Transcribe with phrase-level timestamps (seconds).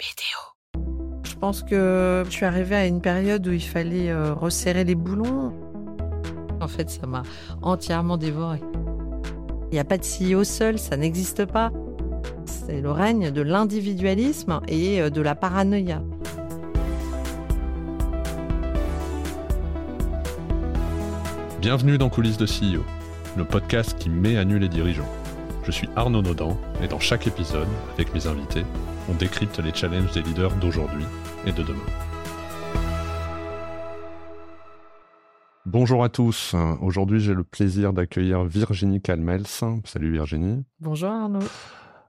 [0.00, 0.80] BDO.
[1.24, 4.94] Je pense que je suis arrivée à une période où il fallait euh, resserrer les
[4.94, 5.52] boulons.
[6.58, 7.22] En fait, ça m'a
[7.60, 8.60] entièrement dévoré.
[9.70, 11.70] Il n'y a pas de CEO seul, ça n'existe pas.
[12.46, 16.02] C'est le règne de l'individualisme et euh, de la paranoïa.
[21.60, 22.82] Bienvenue dans Coulisses de CEO,
[23.36, 25.08] le podcast qui met à nu les dirigeants.
[25.64, 28.64] Je suis Arnaud Naudan et dans chaque épisode, avec mes invités,
[29.10, 31.04] on décrypte les challenges des leaders d'aujourd'hui
[31.44, 31.78] et de demain.
[35.66, 36.54] Bonjour à tous.
[36.80, 39.46] Aujourd'hui, j'ai le plaisir d'accueillir Virginie Calmels.
[39.84, 40.64] Salut Virginie.
[40.80, 41.40] Bonjour Arnaud.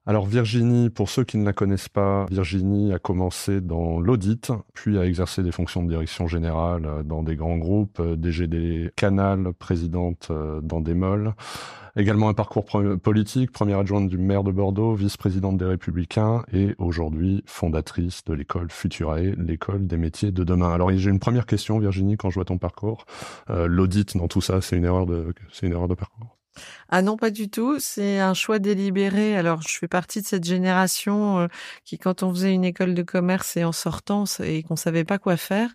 [0.07, 4.97] Alors Virginie, pour ceux qui ne la connaissent pas, Virginie a commencé dans l'audit, puis
[4.97, 10.59] a exercé des fonctions de direction générale dans des grands groupes, DGD Canal, présidente euh,
[10.61, 11.35] dans des molles.
[11.95, 12.65] Également un parcours
[13.03, 18.71] politique, première adjointe du maire de Bordeaux, vice-présidente des Républicains et aujourd'hui fondatrice de l'école
[18.71, 20.71] Futurae, l'école des métiers de demain.
[20.71, 23.05] Alors j'ai une première question Virginie quand je vois ton parcours.
[23.49, 26.40] Euh, l'audit dans tout ça, c'est une erreur de c'est une erreur de parcours?
[26.89, 27.79] Ah non, pas du tout.
[27.79, 29.37] C'est un choix délibéré.
[29.37, 31.47] Alors, je fais partie de cette génération euh,
[31.85, 35.17] qui, quand on faisait une école de commerce et en sortant et qu'on savait pas
[35.17, 35.69] quoi faire,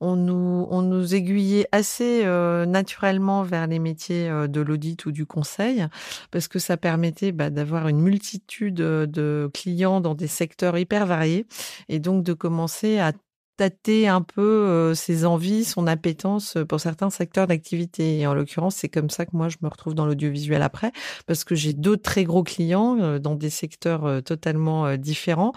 [0.00, 5.26] on nous, on aiguillait assez euh, naturellement vers les métiers euh, de l'audit ou du
[5.26, 5.86] conseil,
[6.30, 11.46] parce que ça permettait bah, d'avoir une multitude de clients dans des secteurs hyper variés
[11.88, 13.12] et donc de commencer à
[13.58, 18.20] tâter un peu euh, ses envies, son appétence euh, pour certains secteurs d'activité.
[18.20, 20.92] Et en l'occurrence, c'est comme ça que moi, je me retrouve dans l'audiovisuel après,
[21.26, 25.52] parce que j'ai deux très gros clients euh, dans des secteurs totalement différents.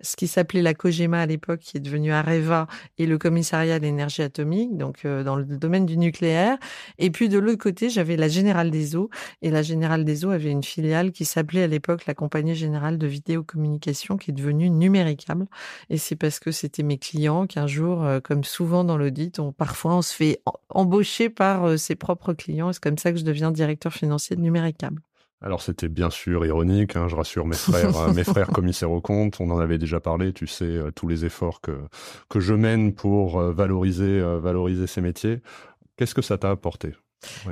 [0.00, 2.66] Ce qui s'appelait la COGEMA à l'époque, qui est devenu Areva,
[2.98, 6.58] et le commissariat à l'énergie atomique, donc dans le domaine du nucléaire.
[6.98, 9.10] Et puis de l'autre côté, j'avais la Générale des Eaux,
[9.42, 12.98] et la Générale des Eaux avait une filiale qui s'appelait à l'époque la Compagnie Générale
[12.98, 15.46] de Vidéocommunication, qui est devenue Numéricable.
[15.90, 19.52] Et c'est parce que c'était mes clients qu'un jour, euh, comme souvent dans l'audit, on,
[19.52, 22.72] parfois on se fait embaucher par euh, ses propres clients.
[22.72, 25.00] C'est comme ça que je deviens directeur financier de Numéricable.
[25.40, 29.02] Alors c'était bien sûr ironique, hein, je rassure mes frères, hein, mes frères commissaires aux
[29.02, 31.82] comptes, on en avait déjà parlé, tu sais, euh, tous les efforts que,
[32.30, 35.42] que je mène pour valoriser, valoriser ces métiers.
[35.96, 36.94] Qu'est-ce que ça t'a apporté?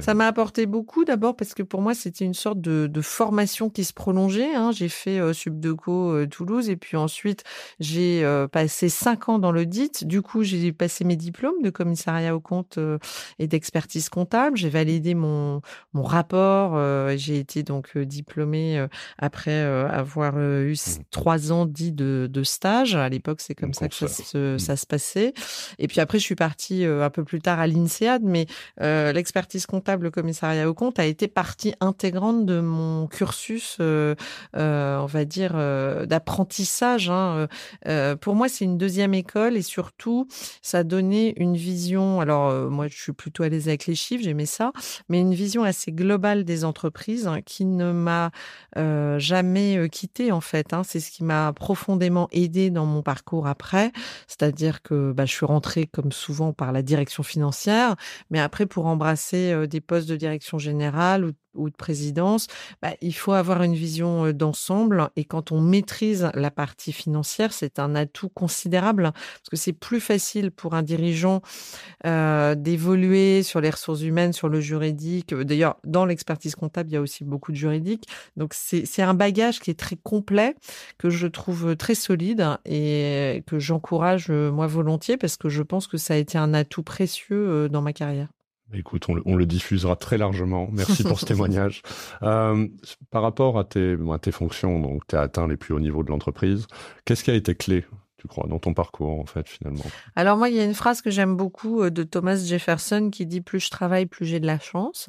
[0.00, 3.70] Ça m'a apporté beaucoup d'abord parce que pour moi c'était une sorte de, de formation
[3.70, 4.54] qui se prolongeait.
[4.54, 4.72] Hein.
[4.72, 7.44] J'ai fait euh, Subdeco euh, Toulouse et puis ensuite
[7.80, 10.04] j'ai euh, passé cinq ans dans l'audit.
[10.04, 12.98] Du coup j'ai passé mes diplômes de commissariat au compte euh,
[13.38, 14.56] et d'expertise comptable.
[14.56, 15.60] J'ai validé mon
[15.92, 16.78] mon rapport.
[17.16, 18.86] j'ai été donc diplômée
[19.18, 21.02] après avoir eu mmh.
[21.10, 22.94] trois ans dit de, de stage.
[22.94, 24.58] À l'époque c'est comme ça que ça se, mmh.
[24.58, 25.34] ça se passait.
[25.78, 28.46] Et puis après je suis partie un peu plus tard à l'INSEAD, mais
[28.78, 34.14] l'expertise comptable commissariat au compte a été partie intégrante de mon cursus, euh,
[34.56, 37.10] euh, on va dire, euh, d'apprentissage.
[37.10, 37.48] Hein.
[38.20, 40.26] pour moi, c'est une deuxième école et surtout,
[40.62, 42.20] ça donné une vision.
[42.20, 44.72] Alors, moi, je suis plutôt à l'aise avec les chiffres, j'aimais ça,
[45.08, 48.30] mais une vision assez globale des entreprises hein, qui ne m'a
[49.18, 50.72] jamais quitté en fait.
[50.72, 50.82] Hein.
[50.84, 53.92] C'est ce qui m'a profondément aidé dans mon parcours après,
[54.26, 57.96] c'est-à-dire que bah, je suis rentrée comme souvent par la direction financière,
[58.30, 62.46] mais après pour embrasser euh, des postes de direction générale ou de présidence,
[62.80, 65.10] bah, il faut avoir une vision d'ensemble.
[65.16, 70.00] Et quand on maîtrise la partie financière, c'est un atout considérable parce que c'est plus
[70.00, 71.42] facile pour un dirigeant
[72.04, 75.34] d'évoluer sur les ressources humaines, sur le juridique.
[75.34, 78.08] D'ailleurs, dans l'expertise comptable, il y a aussi beaucoup de juridique.
[78.38, 80.54] Donc, c'est un bagage qui est très complet,
[80.96, 85.98] que je trouve très solide et que j'encourage moi volontiers parce que je pense que
[85.98, 88.28] ça a été un atout précieux dans ma carrière.
[88.74, 90.68] Écoute, on le, diffusera très largement.
[90.72, 91.82] Merci pour ce témoignage.
[92.22, 92.66] Euh,
[93.10, 96.02] par rapport à tes, à tes fonctions, donc tu as atteint les plus hauts niveaux
[96.02, 96.66] de l'entreprise.
[97.04, 97.84] Qu'est-ce qui a été clé
[98.26, 99.84] crois, dans ton parcours, en fait, finalement
[100.16, 103.26] Alors moi, il y a une phrase que j'aime beaucoup euh, de Thomas Jefferson qui
[103.26, 105.08] dit «plus je travaille, plus j'ai de la chance».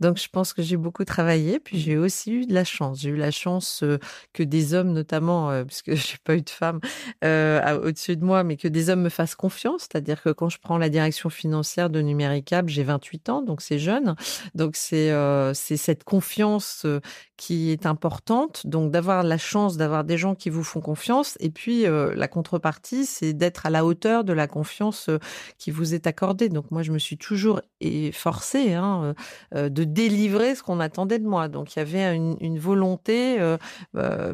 [0.00, 3.00] Donc, je pense que j'ai beaucoup travaillé, puis j'ai aussi eu de la chance.
[3.00, 3.98] J'ai eu la chance euh,
[4.32, 6.80] que des hommes, notamment, euh, puisque j'ai pas eu de femmes
[7.22, 9.82] au-dessus de moi, mais que des hommes me fassent confiance.
[9.82, 13.78] C'est-à-dire que quand je prends la direction financière de Numéricable, j'ai 28 ans, donc c'est
[13.78, 14.14] jeune.
[14.54, 15.12] Donc, c'est
[15.54, 16.86] c'est cette confiance
[17.36, 18.66] qui est importante.
[18.66, 21.36] Donc, d'avoir la chance d'avoir des gens qui vous font confiance.
[21.40, 25.18] Et puis, la contre partie, c'est d'être à la hauteur de la confiance euh,
[25.58, 26.48] qui vous est accordée.
[26.48, 27.60] Donc moi, je me suis toujours
[28.12, 29.14] forcée hein, euh,
[29.54, 31.48] euh, de délivrer ce qu'on attendait de moi.
[31.48, 33.38] Donc il y avait une, volonté,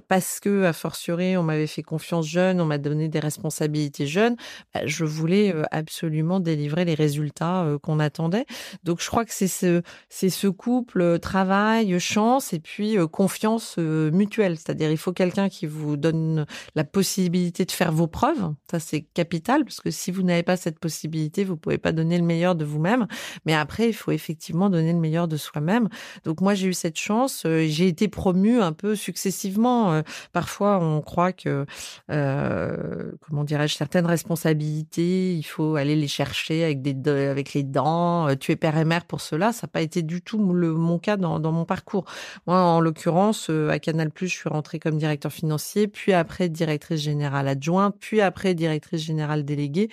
[0.08, 4.36] parce que, à fortiori, on m'avait fait confiance jeune, on m'a donné des responsabilités jeunes,
[4.74, 8.44] bah, je voulais absolument délivrer les résultats qu'on attendait.
[8.84, 14.56] Donc je crois que c'est ce, c'est ce couple travail, chance et puis confiance mutuelle.
[14.56, 16.44] C'est-à-dire il faut quelqu'un qui vous donne
[16.74, 18.54] la possibilité de faire vos nos preuves.
[18.70, 22.18] Ça, c'est capital parce que si vous n'avez pas cette possibilité, vous pouvez pas donner
[22.18, 23.06] le meilleur de vous-même.
[23.44, 25.88] Mais après, il faut effectivement donner le meilleur de soi-même.
[26.24, 27.44] Donc moi, j'ai eu cette chance.
[27.46, 29.92] Euh, j'ai été promue un peu successivement.
[29.92, 30.02] Euh,
[30.32, 31.66] parfois, on croit que,
[32.10, 38.34] euh, comment dirais-je, certaines responsabilités, il faut aller les chercher avec des avec les dents.
[38.36, 39.52] Tu es père et mère pour cela.
[39.52, 42.04] Ça n'a pas été du tout le, mon cas dans, dans mon parcours.
[42.46, 47.48] Moi, en l'occurrence, à Canal+, je suis rentrée comme directeur financier, puis après directrice générale
[47.48, 49.88] adjointe, puis après directrice générale déléguée.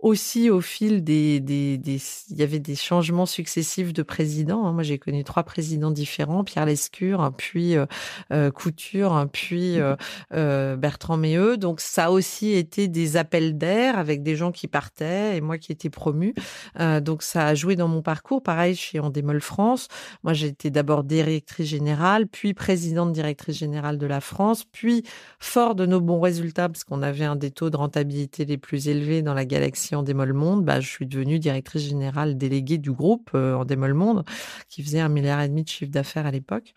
[0.00, 2.00] Aussi au fil des, des, des
[2.30, 4.66] il y avait des changements successifs de présidents.
[4.66, 4.72] Hein.
[4.72, 7.86] Moi, j'ai connu trois présidents différents Pierre Lescure, puis euh,
[8.32, 9.96] euh, Couture, puis euh,
[10.34, 11.56] euh, Bertrand Méheux.
[11.56, 15.58] Donc, ça a aussi été des appels d'air avec des gens qui partaient et moi
[15.58, 16.34] qui étais promue.
[16.80, 18.42] Euh, donc, ça a joué dans mon parcours.
[18.42, 19.88] Pareil chez Endemol France.
[20.22, 25.04] Moi, j'ai été d'abord directrice générale, puis présidente directrice générale de la France, puis
[25.38, 28.88] fort de nos bons résultats, parce qu'on avait un des taux de rentabilité les plus
[28.88, 32.92] élevés dans la galaxie en démol monde, bah, je suis devenue directrice générale déléguée du
[32.92, 34.24] groupe euh, en démol monde,
[34.68, 36.74] qui faisait un milliard et demi de chiffre d'affaires à l'époque.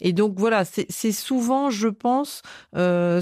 [0.00, 2.42] Et donc voilà, c'est souvent, je pense,
[2.76, 3.20] euh,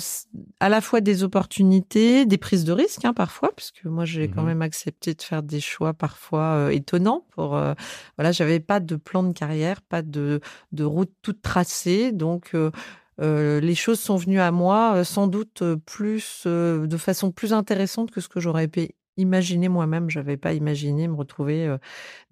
[0.61, 4.31] à la fois des opportunités, des prises de risques hein, parfois, puisque moi j'ai mmh
[4.31, 7.25] quand même accepté de faire des choix parfois euh, étonnants.
[7.31, 7.51] Pour
[8.17, 10.41] voilà, j'avais pas de plan de carrière, pas de,
[10.73, 12.55] de route toute tracée, donc
[13.21, 17.53] euh, les choses sont venues à moi euh, sans doute euh, plus de façon plus
[17.53, 18.69] intéressante que ce que j'aurais
[19.15, 20.11] pu imaginer moi-même.
[20.11, 21.79] J'avais pas imaginé me retrouver euh,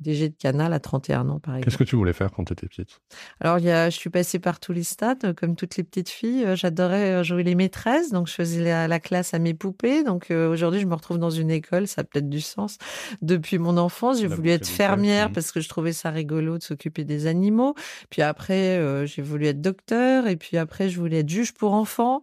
[0.01, 1.65] DG de Canal à 31 ans, par exemple.
[1.65, 3.01] Qu'est-ce que tu voulais faire quand tu étais petite?
[3.41, 6.47] Alors, y a, je suis passée par tous les stades, comme toutes les petites filles.
[6.55, 10.05] J'adorais jouer les maîtresses, donc je faisais la, la classe à mes poupées.
[10.05, 12.79] Donc aujourd'hui, je me retrouve dans une école, ça a peut-être du sens.
[13.23, 17.05] Depuis mon enfance, j'ai voulu être fermière parce que je trouvais ça rigolo de s'occuper
[17.05, 17.75] des animaux.
[18.11, 20.27] Puis après, j'ai voulu être docteur.
[20.27, 22.23] Et puis après, je voulais être juge pour enfants.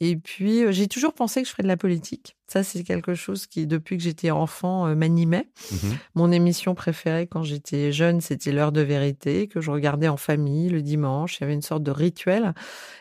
[0.00, 2.36] Et puis, j'ai toujours pensé que je ferais de la politique.
[2.50, 5.48] Ça, c'est quelque chose qui, depuis que j'étais enfant, euh, m'animait.
[5.70, 5.76] Mmh
[6.14, 10.70] Mon émission préférée quand j'étais jeune, c'était L'heure de vérité, que je regardais en famille
[10.70, 11.36] le dimanche.
[11.36, 12.54] Il y avait une sorte de rituel.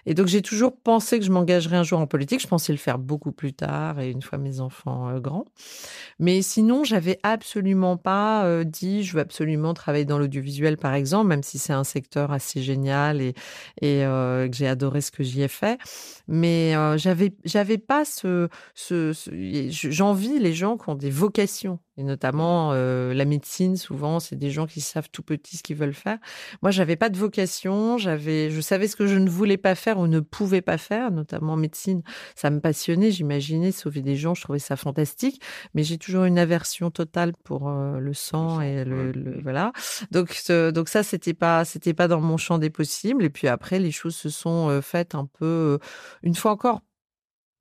[0.06, 2.42] Et donc, j'ai toujours pensé que je m'engagerais un jour en politique.
[2.42, 5.46] Je pensais le faire beaucoup plus tard et une fois mes enfants euh, grands.
[6.20, 11.28] Mais sinon, j'avais absolument pas euh, dit, je veux absolument travailler dans l'audiovisuel, par exemple,
[11.28, 13.34] même si c'est un secteur assez génial et,
[13.82, 15.80] et que j'ai adoré ce que j'y ai fait.
[16.28, 19.32] Mais j'avais, j'avais pas ce, ce, ce
[19.92, 21.80] j'envie les gens qui ont des vocations.
[22.00, 25.78] Et notamment euh, la médecine souvent c'est des gens qui savent tout petit ce qu'ils
[25.78, 26.20] veulent faire.
[26.62, 27.98] Moi j'avais pas de vocation.
[27.98, 31.10] J'avais je savais ce que je ne voulais pas faire ou ne pouvais pas faire.
[31.10, 32.04] Notamment en médecine
[32.36, 33.10] ça me passionnait.
[33.10, 34.36] J'imaginais sauver des gens.
[34.36, 35.42] Je trouvais ça fantastique.
[35.74, 39.72] Mais j'ai toujours une aversion totale pour euh, le sang et le, le voilà.
[40.12, 43.24] Donc donc ça c'était pas c'était pas dans mon champ des possibles.
[43.24, 45.78] Et puis après les choses se sont euh, faites un peu euh,
[46.22, 46.77] une fois encore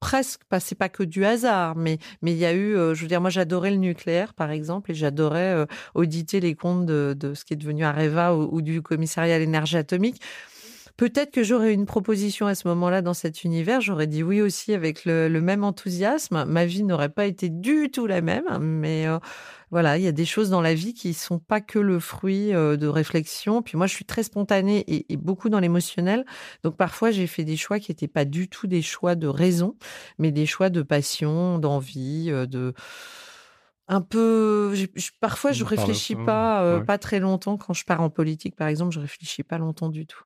[0.00, 3.02] presque pas c'est pas que du hasard mais mais il y a eu euh, je
[3.02, 7.16] veux dire moi j'adorais le nucléaire par exemple et j'adorais euh, auditer les comptes de,
[7.18, 10.20] de ce qui est devenu Areva ou, ou du commissariat à l'énergie atomique.
[10.96, 13.82] Peut-être que j'aurais une proposition à ce moment-là dans cet univers.
[13.82, 16.46] J'aurais dit oui aussi avec le, même enthousiasme.
[16.46, 19.18] Ma vie n'aurait pas été du tout la même mais euh,
[19.76, 22.54] voilà, il y a des choses dans la vie qui sont pas que le fruit
[22.54, 23.60] euh, de réflexion.
[23.60, 26.24] Puis moi, je suis très spontanée et, et beaucoup dans l'émotionnel.
[26.64, 29.76] Donc parfois, j'ai fait des choix qui n'étaient pas du tout des choix de raison,
[30.18, 32.72] mais des choix de passion, d'envie, euh, de
[33.88, 36.84] un peu je, je, parfois je réfléchis pas euh, ouais.
[36.84, 40.06] pas très longtemps quand je pars en politique par exemple je réfléchis pas longtemps du
[40.06, 40.24] tout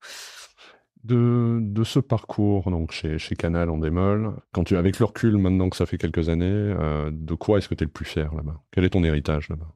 [1.04, 5.70] de, ce parcours donc chez, chez Canal en démol, quand tu avec le recul maintenant
[5.70, 8.34] que ça fait quelques années, euh, de quoi est-ce que tu es le plus fier
[8.34, 8.60] là-bas?
[8.70, 9.74] Quel est ton héritage là-bas?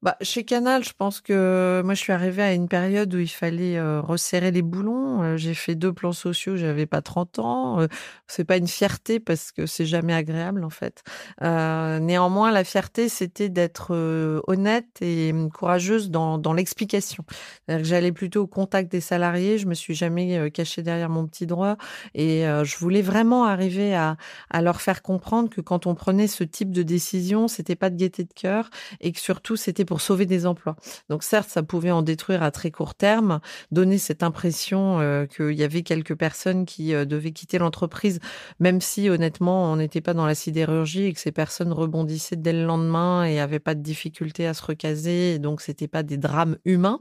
[0.00, 3.26] Bah, chez Canal, je pense que moi, je suis arrivée à une période où il
[3.26, 5.22] fallait euh, resserrer les boulons.
[5.24, 7.80] Euh, j'ai fait deux plans sociaux, j'avais pas 30 ans.
[7.80, 7.88] Euh,
[8.28, 11.02] c'est pas une fierté parce que c'est jamais agréable, en fait.
[11.42, 17.24] Euh, néanmoins, la fierté, c'était d'être euh, honnête et hum, courageuse dans, dans l'explication.
[17.68, 19.58] J'allais plutôt au contact des salariés.
[19.58, 21.76] Je me suis jamais euh, cachée derrière mon petit droit
[22.14, 24.16] et je voulais vraiment arriver à,
[24.50, 27.96] à leur faire comprendre que quand on prenait ce type de décision, c'était pas de
[27.96, 30.76] gaieté de cœur et que surtout, c'était pour sauver des emplois.
[31.08, 33.40] Donc certes, ça pouvait en détruire à très court terme,
[33.72, 38.20] donner cette impression euh, qu'il y avait quelques personnes qui euh, devaient quitter l'entreprise,
[38.60, 42.52] même si honnêtement, on n'était pas dans la sidérurgie et que ces personnes rebondissaient dès
[42.52, 45.32] le lendemain et avaient pas de difficulté à se recaser.
[45.32, 47.00] Et donc c'était pas des drames humains.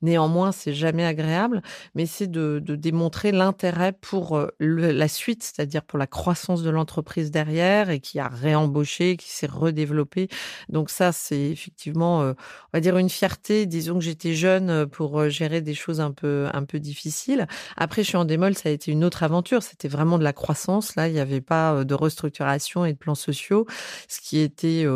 [0.00, 1.62] Néanmoins, c'est jamais agréable,
[1.96, 7.32] mais c'est de, démontrer l'intérêt pour euh, la suite, c'est-à-dire pour la croissance de l'entreprise
[7.32, 10.28] derrière et qui a réembauché, qui s'est redéveloppé.
[10.68, 12.34] Donc ça, c'est effectivement vraiment,
[12.72, 13.66] on va dire une fierté.
[13.66, 17.46] Disons que j'étais jeune pour gérer des choses un peu un peu difficiles.
[17.76, 19.62] Après, je suis en démol, ça a été une autre aventure.
[19.62, 20.96] C'était vraiment de la croissance.
[20.96, 23.66] Là, il n'y avait pas de restructuration et de plans sociaux.
[24.08, 24.86] Ce qui était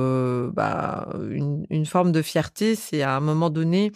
[0.53, 1.09] bah,
[1.71, 3.93] une forme de fierté, c'est à un moment donné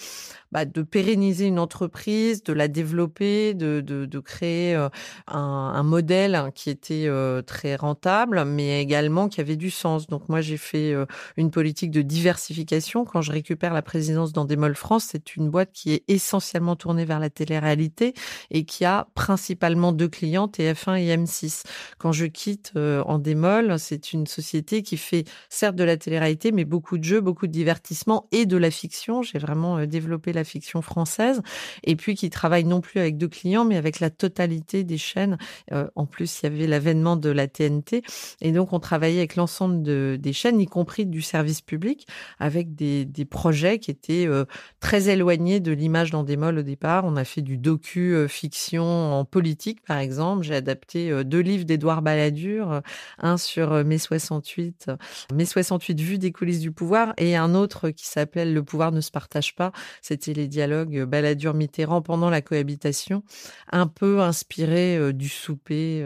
[0.53, 4.91] bah, de pérenniser une entreprise, de la développer, de, de, créer un,
[5.27, 7.09] un, modèle qui était
[7.47, 10.07] très rentable, mais également qui avait du sens.
[10.07, 10.95] Donc moi, j'ai fait
[11.37, 13.05] une politique de diversification.
[13.05, 17.21] Quand je récupère la présidence d'Endemol France, c'est une boîte qui est essentiellement tournée vers
[17.21, 18.15] la télé-réalité
[18.51, 21.65] et qui a principalement deux clients, TF1 et M6.
[21.99, 26.99] Quand je quitte Endemol, c'est une société qui fait certes de la télé-réalité, mais beaucoup
[26.99, 29.23] de jeux, beaucoup de divertissement et de la fiction.
[29.23, 31.43] J'ai vraiment développé la fiction française,
[31.85, 35.39] et puis qui travaille non plus avec deux clients, mais avec la totalité des chaînes.
[35.73, 38.03] Euh, en plus, il y avait l'avènement de la TNT,
[38.41, 42.07] et donc on travaillait avec l'ensemble de, des chaînes, y compris du service public,
[42.39, 44.45] avec des, projets qui étaient euh,
[44.81, 47.05] très éloignés de l'image d'Endemol au départ.
[47.05, 50.45] On a fait du docu-fiction en politique, par exemple.
[50.45, 52.81] J'ai adapté euh, deux livres d'Édouard Balladur,
[53.19, 54.91] un sur mai 68,
[55.35, 59.01] mai 68 vues des coulisses du pouvoir, et un autre qui s'appelle Le pouvoir ne
[59.01, 59.73] se partage pas.
[60.01, 63.23] C'était les dialogues Balladur-Mitterrand pendant la cohabitation,
[63.71, 66.05] un peu inspirés du souper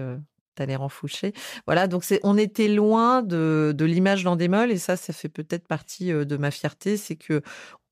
[0.54, 1.32] Talleyrand Fouché.
[1.66, 6.12] Voilà, donc on était loin de, de l'image d'Endemol et ça, ça fait peut-être partie
[6.12, 7.42] de ma fierté, c'est que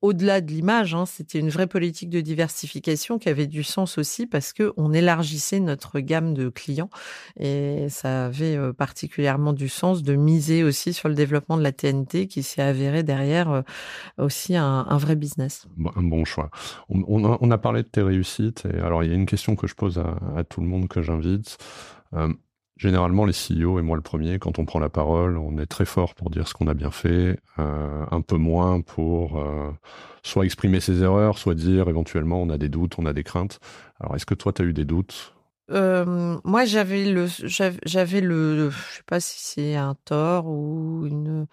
[0.02, 4.26] au-delà de l'image, hein, c'était une vraie politique de diversification qui avait du sens aussi
[4.26, 6.88] parce que on élargissait notre gamme de clients
[7.38, 11.72] et ça avait euh, particulièrement du sens de miser aussi sur le développement de la
[11.72, 13.62] TNT qui s'est avéré derrière euh,
[14.18, 15.66] aussi un, vrai business.
[15.96, 16.50] Un bon choix.
[16.88, 19.74] On, a, parlé de tes réussites et alors il y a une question que je
[19.74, 21.58] pose à, tout le monde que j'invite.
[22.14, 22.32] Euh,
[22.80, 25.84] Généralement, les CEO, et moi le premier, quand on prend la parole, on est très
[25.84, 29.70] fort pour dire ce qu'on a bien fait, euh, un peu moins pour euh,
[30.22, 33.60] soit exprimer ses erreurs, soit dire éventuellement on a des doutes, on a des craintes.
[34.00, 35.34] Alors, est-ce que toi, tu as eu des doutes?
[35.70, 41.46] Euh, moi, j'avais le, j'avais le, je sais pas si c'est un tort ou une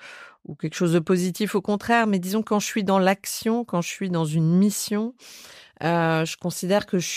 [0.46, 3.82] ou quelque chose de positif au contraire, mais disons quand je suis dans l'action, quand
[3.82, 5.14] je suis dans une mission,
[5.84, 7.08] euh, je considère que je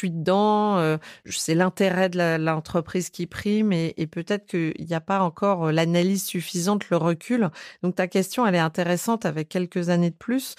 [0.00, 5.00] suis dedans, euh, c'est l'intérêt de l'entreprise qui prime et, et peut-être qu'il n'y a
[5.00, 7.50] pas encore euh, l'analyse suffisante, le recul.
[7.82, 10.54] Donc ta question, elle est intéressante avec quelques années de plus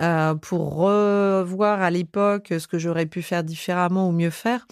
[0.00, 4.66] euh, pour revoir à l'époque ce que j'aurais pu faire différemment ou mieux faire.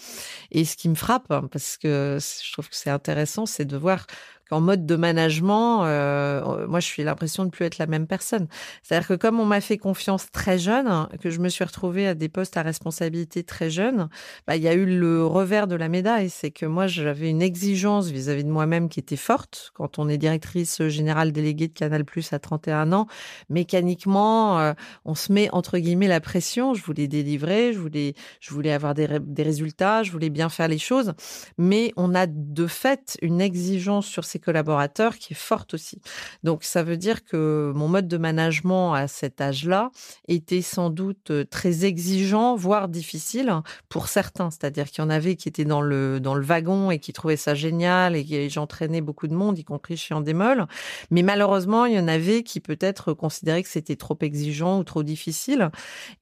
[0.51, 3.77] Et ce qui me frappe, hein, parce que je trouve que c'est intéressant, c'est de
[3.77, 4.05] voir
[4.51, 8.47] en mode de management, euh, moi, je suis l'impression de plus être la même personne.
[8.83, 12.15] C'est-à-dire que comme on m'a fait confiance très jeune, que je me suis retrouvée à
[12.15, 14.09] des postes à responsabilité très jeune,
[14.47, 16.29] bah, il y a eu le revers de la médaille.
[16.29, 19.71] C'est que moi, j'avais une exigence vis-à-vis de moi-même qui était forte.
[19.73, 23.07] Quand on est directrice générale déléguée de Canal Plus à 31 ans,
[23.49, 24.73] mécaniquement, euh,
[25.05, 26.73] on se met entre guillemets la pression.
[26.73, 30.67] Je voulais délivrer, je voulais, je voulais avoir des, des résultats, je voulais bien faire
[30.67, 31.13] les choses,
[31.57, 36.01] mais on a de fait une exigence sur collaborateurs qui est forte aussi.
[36.43, 39.91] Donc ça veut dire que mon mode de management à cet âge-là
[40.27, 43.53] était sans doute euh, très exigeant, voire difficile
[43.89, 44.51] pour certains.
[44.51, 47.37] C'est-à-dire qu'il y en avait qui étaient dans le dans le wagon et qui trouvaient
[47.37, 50.67] ça génial et j'entraînais beaucoup de monde, y compris chez Endemol.
[51.11, 55.03] Mais malheureusement, il y en avait qui peut-être considéraient que c'était trop exigeant ou trop
[55.03, 55.69] difficile.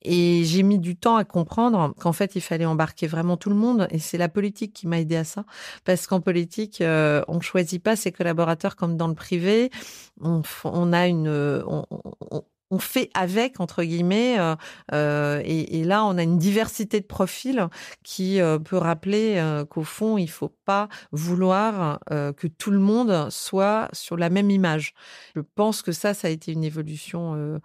[0.01, 3.55] Et j'ai mis du temps à comprendre qu'en fait, il fallait embarquer vraiment tout le
[3.55, 3.87] monde.
[3.91, 5.45] Et c'est la politique qui m'a aidé à ça.
[5.85, 9.69] Parce qu'en politique, euh, on choisit pas ses collaborateurs comme dans le privé.
[10.21, 14.55] On, a une, on, fait avec entre guillemets euh,
[14.93, 17.67] euh, et, là on a une diversité de profils
[18.03, 23.89] qui euh, peut rappeler qu'au fond il faut pas vouloir que tout le monde soit
[23.93, 24.93] sur la même image.
[25.35, 27.59] Je pense que ça ça a été une évolution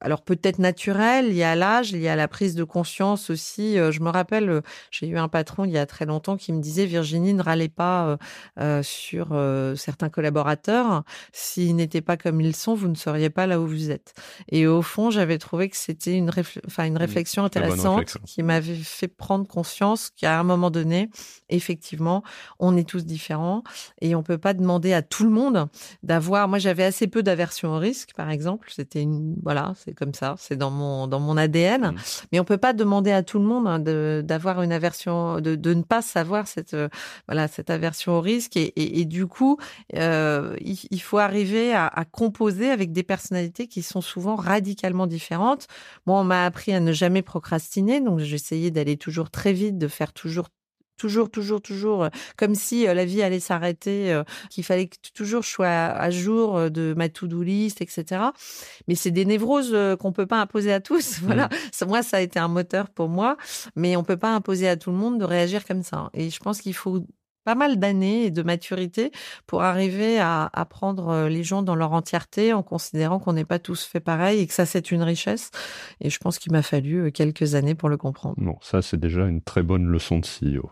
[0.00, 3.78] alors peut-être naturel, il y a l'âge, il y a la prise de conscience aussi.
[3.78, 4.60] Euh, je me rappelle, euh,
[4.90, 7.70] j'ai eu un patron il y a très longtemps qui me disait Virginie ne râlez
[7.70, 8.18] pas
[8.58, 9.28] euh, sur
[9.76, 11.02] certains collaborateurs.
[11.32, 14.12] S'ils n'étaient pas comme ils sont, vous ne seriez pas là où vous êtes.
[14.48, 19.08] Et au fond, j'avais trouvé que c'était une, une mmh, réflexion intéressante qui m'avait fait
[19.08, 21.08] prendre conscience qu'à un moment donné,
[21.48, 22.22] effectivement,
[22.58, 23.62] on est tous différents
[24.02, 25.68] et on peut pas demander à tout le monde
[26.02, 26.48] d'avoir.
[26.48, 28.68] Moi, j'avais assez peu d'aversion au risque, par exemple.
[28.70, 31.92] C'était une voilà c'est comme ça, c'est dans mon dans mon ADN.
[31.92, 31.96] Mmh.
[32.32, 35.74] Mais on peut pas demander à tout le monde hein, d'avoir une aversion, de, de
[35.74, 36.88] ne pas savoir cette euh,
[37.28, 39.58] voilà cette aversion au risque et, et, et du coup
[39.94, 45.06] euh, il, il, faut arriver à, à, composer avec des personnalités qui sont souvent radicalement
[45.06, 45.68] différentes.
[46.06, 49.88] Moi, on m'a appris à ne jamais procrastiner, donc j'essayais d'aller toujours très vite, de
[49.88, 50.48] faire toujours
[50.96, 55.66] toujours, toujours, toujours, comme si la vie allait s'arrêter, qu'il fallait que toujours je sois
[55.66, 58.22] à, jour de ma to-do list, etc.
[58.88, 61.20] Mais c'est des névroses qu'on peut pas imposer à tous.
[61.26, 61.86] Voilà, mmh.
[61.88, 63.36] moi ça a été un moteur pour moi,
[63.74, 66.10] mais on peut pas imposer à tout le monde de réagir comme ça.
[66.14, 67.04] Et je pense qu'il faut
[67.46, 69.12] pas mal d'années et de maturité
[69.46, 73.60] pour arriver à, à, prendre les gens dans leur entièreté en considérant qu'on n'est pas
[73.60, 75.52] tous fait pareil et que ça c'est une richesse.
[76.00, 78.34] Et je pense qu'il m'a fallu quelques années pour le comprendre.
[78.38, 80.70] Bon, ça c'est déjà une très bonne leçon de CEO.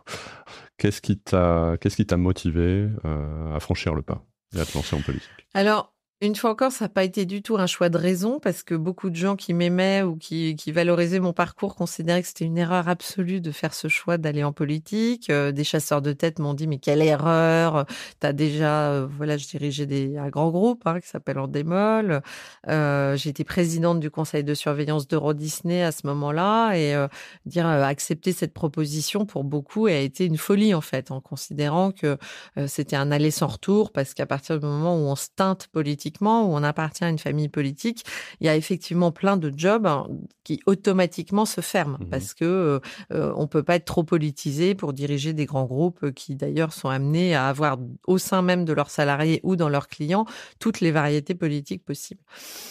[0.78, 4.24] Qu'est-ce qui t'a qu'est-ce qui t'a motivé euh, à franchir le pas
[4.56, 5.30] et à te lancer en politique?
[5.54, 5.93] Alors
[6.26, 8.74] une fois encore, ça n'a pas été du tout un choix de raison parce que
[8.74, 12.88] beaucoup de gens qui m'aimaient ou qui, valorisaient mon parcours considéraient que c'était une erreur
[12.88, 15.30] absolue de faire ce choix d'aller en politique.
[15.30, 17.86] Euh, des chasseurs de tête m'ont dit mais quelle erreur
[18.20, 22.22] T'as déjà, euh, voilà, je dirigeais un grand groupe hein, qui s'appelle Endemol.
[22.68, 27.08] Euh, été présidente du conseil de surveillance d'Euro Disney à ce moment-là et euh,
[27.46, 32.18] dire accepter cette proposition pour beaucoup a été une folie en fait, en considérant que
[32.66, 36.13] c'était un aller sans retour parce qu'à partir du moment où on se teinte politique
[36.22, 38.04] où on appartient à une famille politique,
[38.40, 40.06] il y a effectivement plein de jobs hein,
[40.44, 42.80] qui automatiquement se ferment mmh parce que euh,
[43.12, 46.88] euh, on peut pas être trop politisé pour diriger des grands groupes qui d'ailleurs sont
[46.88, 50.26] amenés à avoir au sein même de leurs salariés ou dans leurs clients
[50.60, 52.20] toutes les variétés politiques possibles.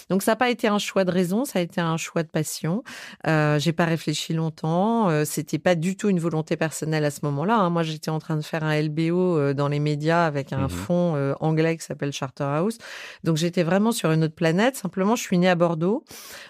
[0.10, 2.30] Donc ça n'a pas été un choix de raison, ça a été un choix de
[2.30, 2.84] passion.
[3.28, 7.20] Euh, j'ai pas réfléchi longtemps, euh, c'était pas du tout une volonté personnelle à ce
[7.24, 7.58] moment-là.
[7.58, 7.70] Hein.
[7.70, 11.34] Moi j'étais en train de faire un LBO dans les médias avec un mmh fonds
[11.40, 12.78] anglais qui s'appelle Charterhouse.
[13.24, 14.76] Donc j'étais vraiment sur une autre planète.
[14.76, 16.04] Simplement, je suis née à Bordeaux.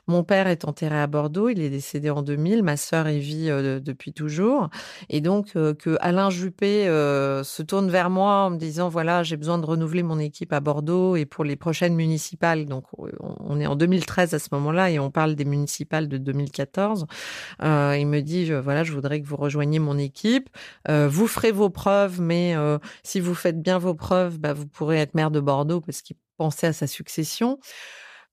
[0.08, 1.50] Mon père est enterré à Bordeaux.
[1.50, 2.64] Il est décédé en 2000.
[2.64, 4.70] Ma sœur y vit euh, depuis toujours.
[5.10, 9.24] Et donc euh, que Alain Juppé euh, se tourne vers moi en me disant voilà,
[9.24, 12.66] j'ai besoin de renouveler mon équipe à Bordeaux et pour les prochaines municipales.
[12.66, 17.06] Donc on est en 2013 à ce moment-là et on parle des municipales de 2014.
[17.62, 20.50] il me dit voilà, je voudrais que vous rejoigniez mon équipe.
[20.90, 22.56] vous ferez vos preuves, mais
[23.04, 26.16] si vous faites bien vos preuves, bah, vous pourrez être maire de Bordeaux parce qu'il
[26.38, 27.60] penser à sa succession.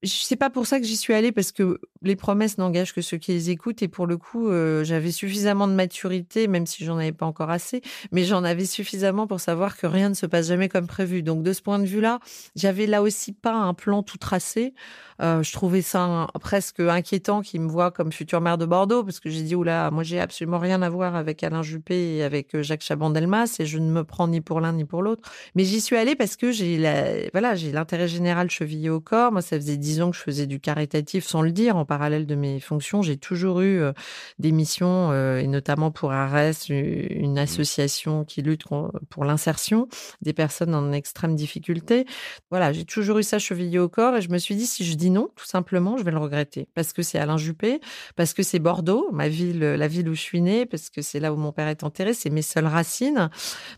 [0.03, 3.19] C'est pas pour ça que j'y suis allée parce que les promesses n'engagent que ceux
[3.19, 6.97] qui les écoutent et pour le coup, euh, j'avais suffisamment de maturité, même si j'en
[6.97, 10.49] avais pas encore assez, mais j'en avais suffisamment pour savoir que rien ne se passe
[10.49, 11.23] jamais comme prévu.
[11.23, 12.21] Donc de ce point de vue-là,
[12.57, 14.73] j'avais là aussi pas un plan tout tracé.
[15.21, 19.21] Euh, je trouvais ça presque inquiétant qu'il me voit comme future maire de Bordeaux parce
[19.21, 22.55] que j'ai dit oula, moi j'ai absolument rien à voir avec Alain Juppé et avec
[22.55, 25.29] euh, Jacques Chaban-Delmas et je ne me prends ni pour l'un ni pour l'autre.
[25.55, 29.31] Mais j'y suis allée parce que j'ai la, voilà, j'ai l'intérêt général chevillé au corps.
[29.31, 32.27] Moi, ça faisait dix ans que je faisais du caritatif sans le dire en parallèle
[32.27, 33.03] de mes fonctions.
[33.03, 33.93] J'ai toujours eu euh,
[34.39, 37.39] des missions et notamment pour ARES, une mmh.
[37.39, 38.65] association qui lutte
[39.09, 39.89] pour l'insertion
[40.23, 42.07] des personnes en extrême difficulté.
[42.51, 44.95] Voilà, j'ai toujours eu ça chevillé au corps et je me suis dit si je
[44.95, 46.69] dis non, tout simplement, je vais le regretter.
[46.75, 47.81] Parce que c'est Alain Juppé,
[48.17, 51.21] parce que c'est Bordeaux, ma ville, la ville où je suis née, parce que c'est
[51.21, 53.31] là où mon père est enterré, c'est mes seules racines,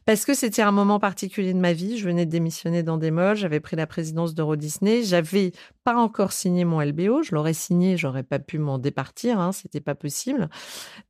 [0.05, 1.98] parce que c'était un moment particulier de ma vie.
[1.98, 5.53] Je venais de démissionner dans des molles, j'avais pris la présidence d'Euro Disney, j'avais
[5.85, 9.81] pas encore signé mon LBO, je l'aurais signé, j'aurais pas pu m'en départir, hein, c'était
[9.81, 10.49] pas possible.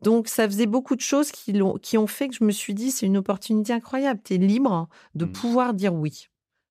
[0.00, 2.74] Donc ça faisait beaucoup de choses qui, ont, qui ont fait que je me suis
[2.74, 5.32] dit c'est une opportunité incroyable, tu es libre de mmh.
[5.32, 6.28] pouvoir dire oui.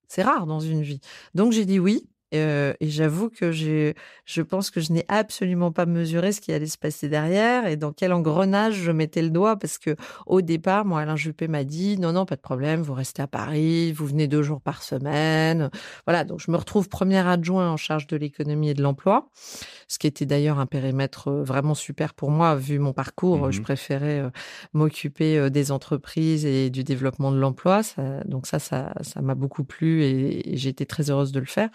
[0.07, 0.99] C'est rare dans une vie.
[1.35, 2.09] Donc j'ai dit oui.
[2.33, 6.53] Euh, et j'avoue que j'ai, je pense que je n'ai absolument pas mesuré ce qui
[6.53, 10.41] allait se passer derrière et dans quel engrenage je mettais le doigt parce que au
[10.41, 13.91] départ, moi, Alain Juppé m'a dit non, non, pas de problème, vous restez à Paris,
[13.91, 15.69] vous venez deux jours par semaine.
[16.07, 19.29] Voilà, donc je me retrouve premier adjoint en charge de l'économie et de l'emploi,
[19.87, 23.47] ce qui était d'ailleurs un périmètre euh, vraiment super pour moi vu mon parcours.
[23.47, 24.29] Mmh je préférais euh,
[24.73, 27.81] m'occuper des entreprises et du développement de l'emploi.
[28.25, 31.69] donc ça, ça, ça m'a beaucoup plu et, et été très heureuse de le faire.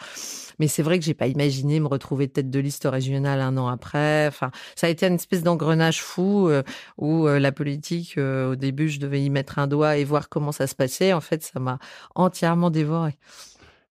[0.59, 3.69] Mais c'est vrai que j'ai pas imaginé me retrouver tête de liste régionale un an
[3.69, 4.27] après.
[4.27, 6.63] Enfin, ça a été une espèce d'engrenage fou euh,
[6.99, 10.29] où euh, la politique, euh, au début, je devais y mettre un doigt et voir
[10.29, 11.13] comment ça se passait.
[11.13, 11.79] En fait, ça m'a
[12.15, 13.17] entièrement dévoré.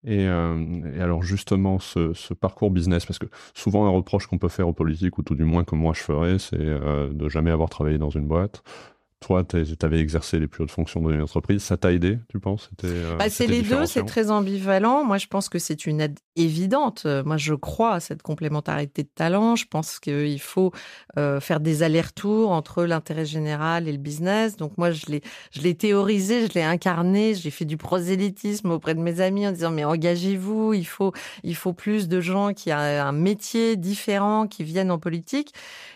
[0.08, 4.74] Et, alors justement, ce, parcours business, parce que souvent un reproche qu'on peut faire aux
[4.74, 8.12] politiques, ou tout du moins que moi je ferais, c'est de jamais avoir travaillé dans
[8.12, 8.62] une boîte.
[9.21, 11.63] Toi, tu avais exercé les plus hautes fonctions dans une entreprise.
[11.63, 12.69] Ça t'a aidé, tu penses?
[12.84, 15.04] Euh, bah, C'est les deux, c'est très ambivalent.
[15.04, 17.08] Moi, je pense que c'est une aide évidente.
[17.25, 19.56] Moi, je crois à cette complémentarité de talent.
[19.56, 20.71] Je pense qu'il faut
[21.17, 24.58] euh, faire des allers-retours entre l'intérêt général et le business.
[24.58, 25.06] Donc, moi, je
[25.62, 27.34] l'ai théorisé, je l'ai incarné.
[27.34, 31.56] J'ai fait du prosélytisme auprès de mes amis en disant, mais engagez-vous, il faut, il
[31.56, 35.51] faut plus de gens qui ont un métier différent, qui viennent en politique.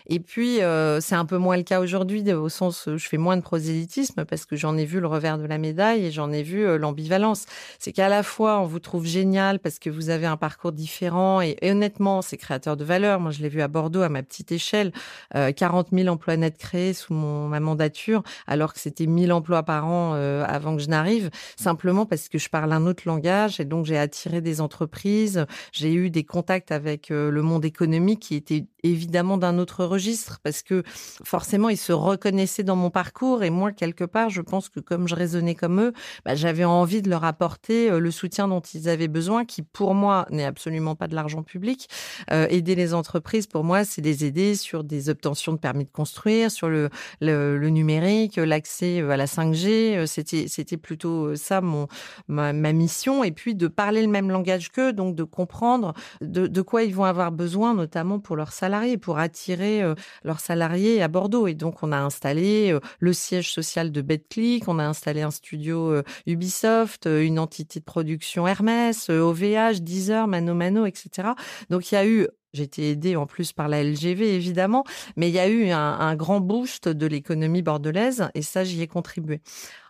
[0.08, 3.19] Et puis, euh, c'est un peu moins le cas aujourd'hui, au sens où je fais
[3.20, 6.32] moins de prosélytisme parce que j'en ai vu le revers de la médaille et j'en
[6.32, 7.46] ai vu euh, l'ambivalence.
[7.78, 11.40] C'est qu'à la fois, on vous trouve génial parce que vous avez un parcours différent
[11.40, 13.20] et, honnêtement, c'est créateur de valeur.
[13.20, 14.92] Moi, je l'ai vu à Bordeaux à ma petite échelle,
[15.36, 19.62] euh, 40 000 emplois nets créés sous mon, ma mandature, alors que c'était 1000 emplois
[19.62, 23.60] par an euh, avant que je n'arrive, simplement parce que je parle un autre langage
[23.60, 28.20] et donc j'ai attiré des entreprises, j'ai eu des contacts avec euh, le monde économique
[28.20, 30.82] qui était évidemment d'un autre registre parce que
[31.24, 32.99] forcément ils se reconnaissaient dans mon parcours
[33.42, 35.92] et moi quelque part je pense que comme je raisonnais comme eux
[36.24, 39.94] bah, j'avais envie de leur apporter euh, le soutien dont ils avaient besoin qui pour
[39.94, 41.88] moi n'est absolument pas de l'argent public.
[42.30, 45.90] Euh, aider les entreprises pour moi c'est les aider sur des obtentions de permis de
[45.90, 46.88] construire sur le,
[47.20, 51.86] numérique l'accès à la 5G euh, c'était plutôt ça mon
[52.28, 53.24] ma, mission.
[53.24, 56.94] Et puis de parler le même langage qu'eux donc de comprendre de, de quoi ils
[56.94, 61.48] vont avoir besoin notamment pour leur salaire salariés, pour attirer euh, leurs salariés à Bordeaux.
[61.48, 65.30] Et donc, on a installé euh, le siège social de BetClick, on a installé un
[65.30, 71.30] studio euh, Ubisoft, une entité de production Hermès, OVH, Deezer, Mano Mano, etc.
[71.70, 74.82] Donc, il y a eu j'ai été aidée en plus par la LGV, évidemment,
[75.14, 78.88] mais il y a eu un grand boost de l'économie bordelaise et ça, j'y ai
[78.88, 79.40] contribué.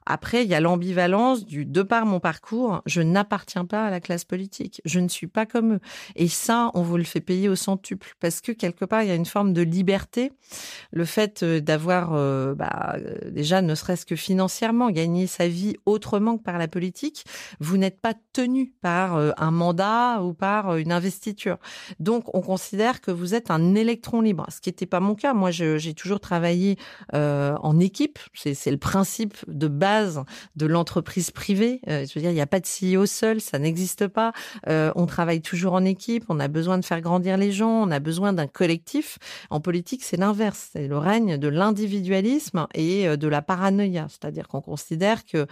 [0.06, 4.00] Après, il y a l'ambivalence du de par mon parcours, je n'appartiens pas à la
[4.00, 4.80] classe politique.
[4.84, 5.80] Je ne suis pas comme eux.
[6.16, 9.12] Et ça, on vous le fait payer au centuple parce que quelque part, il y
[9.12, 10.32] a une forme de liberté.
[10.92, 15.76] Le fait euh, d'avoir, euh, bah, euh, déjà, ne serait-ce que financièrement, gagné sa vie
[15.86, 17.24] autrement que par la politique,
[17.60, 21.58] vous n'êtes pas tenu par un mandat ou par une investiture.
[21.98, 25.34] Donc, on considère que vous êtes un électron libre, ce qui n'était pas mon cas.
[25.34, 26.78] Moi, j'ai toujours travaillé
[27.12, 28.18] en équipe.
[28.34, 29.89] C'est le principe de base
[30.56, 31.80] de l'entreprise privée.
[31.88, 34.32] Euh, je veux dire, il n'y a pas de CEO seul, ça n'existe pas.
[34.68, 37.90] Euh, on travaille toujours en équipe, on a besoin de faire grandir les gens, on
[37.90, 39.18] a besoin d'un collectif.
[39.50, 44.48] En politique, c'est l'inverse, c'est le règne de l'individualisme et euh, de la paranoïa, c'est-à-dire
[44.48, 45.46] qu'on considère que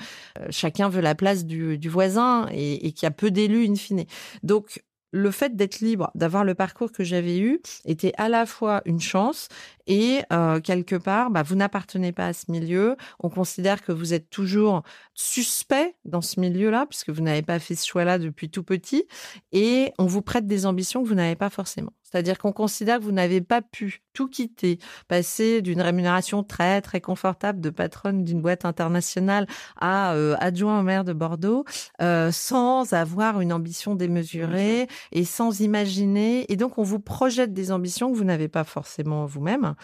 [0.51, 4.05] chacun veut la place du, voisin et, et qu'il y a peu d'élus in fine.
[4.43, 8.83] Donc, le fait d'être libre, d'avoir le parcours que j'avais eu, était à la fois
[8.85, 9.49] une chance
[9.89, 12.97] et euh, quelque part, bah, vous n'appartenez pas à ce milieu.
[13.21, 14.83] On considère que vous êtes toujours
[15.15, 19.07] suspect dans ce milieu-là, puisque vous n'avez pas fait ce choix-là depuis tout petit,
[19.51, 21.93] et on vous prête des ambitions que vous n'avez pas forcément.
[22.11, 27.01] C'est-à-dire qu'on considère que vous n'avez pas pu tout quitter, passer d'une rémunération très très
[27.01, 29.47] confortable de patronne d'une boîte internationale
[29.77, 31.65] à euh, adjoint au maire de Bordeaux,
[32.01, 36.51] euh, sans avoir une ambition démesurée et sans imaginer.
[36.51, 39.75] Et donc on vous projette des ambitions que vous n'avez pas forcément vous-même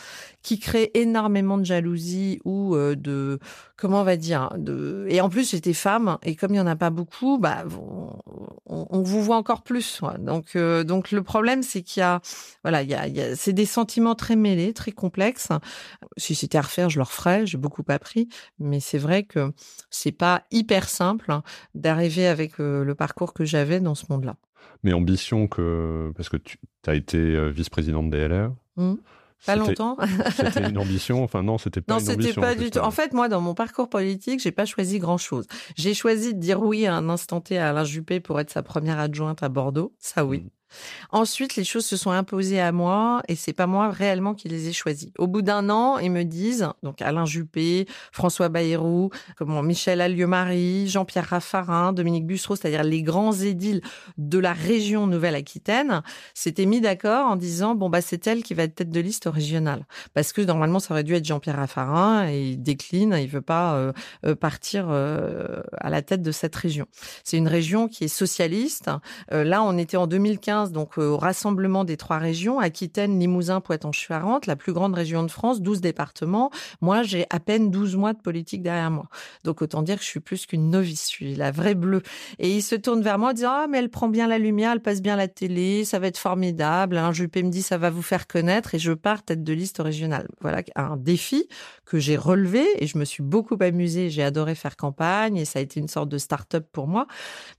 [0.44, 3.40] qui crée énormément de jalousie ou euh, de
[3.76, 6.66] comment on va dire de et en plus j'étais femme et comme il y en
[6.66, 11.62] a pas beaucoup bah on, on vous voit encore plus donc euh, donc le problème
[11.62, 12.20] c'est qu'il y a
[12.62, 15.48] voilà il y a, il y a c'est des sentiments très mêlés très complexes.
[16.18, 18.28] Si c'était à refaire je le referais j'ai beaucoup appris
[18.58, 19.50] mais c'est vrai que
[19.90, 21.42] c'est pas hyper simple hein,
[21.74, 24.36] d'arriver avec euh, le parcours que j'avais dans ce monde là
[24.82, 28.94] mais ambition que parce que tu as été vice-présidente des LR mmh.
[29.46, 29.96] Pas longtemps.
[30.36, 31.22] c'était une ambition.
[31.22, 32.40] Enfin non, c'était pas non, une ambition.
[32.40, 32.78] Non, c'était pas du tout.
[32.78, 35.46] En fait, moi, dans mon parcours politique, j'ai pas choisi grand chose.
[35.76, 38.62] J'ai choisi de dire oui à un instant T à Alain Juppé pour être sa
[38.62, 39.94] première adjointe à Bordeaux.
[39.98, 40.40] Ça, oui.
[40.40, 40.48] Mmh.
[41.10, 44.68] Ensuite, les choses se sont imposées à moi et c'est pas moi réellement qui les
[44.68, 45.12] ai choisies.
[45.18, 50.88] Au bout d'un an, ils me disent, donc Alain Juppé, François Bayrou, comment Michel Allieu-Marie,
[50.88, 53.80] Jean-Pierre Raffarin, Dominique Bussereau, c'est-à-dire les grands édiles
[54.18, 56.02] de la région Nouvelle-Aquitaine,
[56.34, 59.28] s'étaient mis d'accord en disant bon bah c'est elle qui va être tête de liste
[59.32, 63.40] régionale parce que normalement ça aurait dû être Jean-Pierre Raffarin et il décline, il veut
[63.40, 63.92] pas euh,
[64.26, 66.86] euh partir euh, à la tête de cette région.
[67.22, 68.90] C'est une région qui est socialiste.
[69.30, 74.46] Là, on était en 2015 donc euh, au rassemblement des trois régions, Aquitaine, Limousin, Poitou-Charentes,
[74.46, 76.50] la plus grande région de France, 12 départements.
[76.80, 79.06] Moi, j'ai à peine 12 mois de politique derrière moi.
[79.44, 82.02] Donc autant dire que je suis plus qu'une novice, je suis la vraie bleue.
[82.38, 84.72] Et il se tourne vers moi en disant "Ah mais elle prend bien la lumière,
[84.72, 87.90] elle passe bien la télé, ça va être formidable." Un Juppé me dit "Ça va
[87.90, 90.28] vous faire connaître" et je pars tête de liste régionale.
[90.40, 91.48] Voilà un défi
[91.84, 95.58] que j'ai relevé et je me suis beaucoup amusée, j'ai adoré faire campagne et ça
[95.58, 97.06] a été une sorte de start-up pour moi.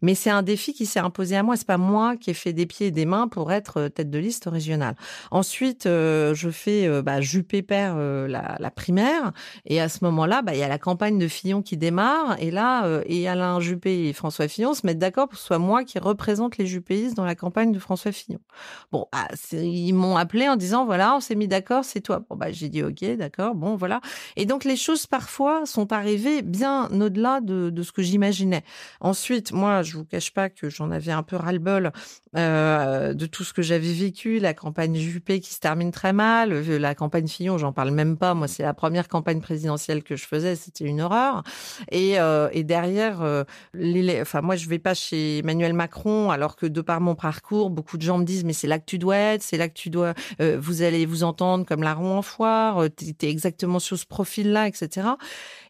[0.02, 2.54] Mais c'est un défi qui s'est imposé à moi, c'est pas moi qui ai fait
[2.54, 4.95] des pieds des mains pour être euh, tête de liste régionale.
[5.32, 9.32] Ensuite, euh, je fais euh, bah, Juppé perd la, primaire
[9.65, 12.52] et à ce moment-là, bah, il y a la campagne de Fillon qui démarre et
[12.52, 15.84] là, et Alain Juppé et François Fillon se mettent d'accord pour que ce soit moi
[15.84, 18.39] qui représente les juppéistes dans la campagne de François Fillon.
[18.91, 22.24] Bon, ah, ils m'ont appelé en disant voilà, on s'est mis d'accord, c'est toi.
[22.30, 24.02] Bon bah j'ai dit ok, d'accord, bon voilà.
[24.36, 28.63] Et donc les choses parfois sont arrivées bien au-delà de, ce que j'imaginais.
[29.00, 31.91] Ensuite, moi, je vous cache pas que j'en avais un peu ras-le-bol.
[32.82, 36.52] Euh, de tout ce que j'avais vécu, la campagne Juppé qui se termine très mal,
[36.52, 38.34] euh, la campagne Fillon, j'en parle même pas.
[38.34, 41.44] Moi, c'est la première campagne présidentielle que je faisais, c'était une horreur.
[41.92, 46.66] Et, euh, et derrière, les, enfin moi, je vais pas chez Emmanuel Macron, alors que
[46.66, 49.18] de par mon parcours, beaucoup de gens me disent mais c'est là que tu dois
[49.18, 52.86] être, c'est là que tu dois, vous allez vous entendre comme la roue en foire,
[52.96, 55.08] tu es exactement sur ce profil-là, etc.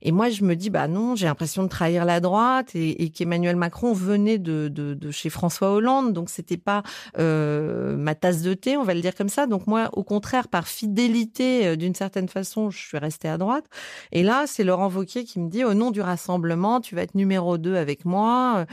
[0.02, 3.10] Et moi, je me dis bah non, j'ai l'impression de trahir la droite et, et
[3.10, 6.84] qu'Emmanuel Macron venait de, de, de chez François Hollande, donc c'était pas
[7.18, 9.48] euh, ma tasse de thé, on va le dire comme ça.
[9.48, 13.66] Donc moi, au contraire, par fidélité, euh, d'une certaine façon, je suis restée à droite.
[14.12, 17.16] Et là, c'est Laurent Wauquiez qui me dit, au nom du rassemblement, tu vas être
[17.16, 18.66] numéro 2 avec moi.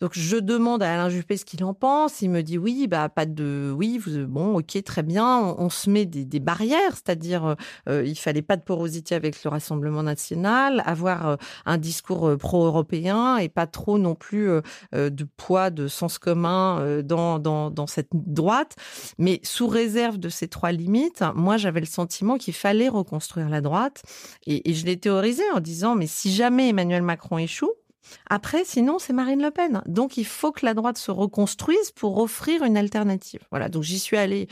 [0.00, 2.22] Donc je demande à Alain Juppé ce qu'il en pense.
[2.22, 5.38] Il me dit oui, bah pas de oui, vous, bon, ok, très bien.
[5.58, 7.56] On, se met des, barrières, c'est-à-dire
[7.88, 11.36] euh, il fallait pas de porosité avec le Rassemblement national, avoir euh,
[11.66, 14.48] un discours euh, pro-européen et pas trop non plus
[14.92, 18.76] de poids, de sens commun dans, dans dans cette droite.
[19.18, 23.60] Mais sous réserve de ces trois limites, moi j'avais le sentiment qu'il fallait reconstruire la
[23.60, 24.02] droite
[24.46, 27.72] et je l'ai théorisé en disant mais si jamais Emmanuel Macron échoue
[28.28, 29.82] après, sinon, c'est Marine Le Pen.
[29.86, 33.40] Donc, il faut que la droite se reconstruise pour offrir une alternative.
[33.50, 33.68] Voilà.
[33.68, 34.48] Donc, j'y suis allée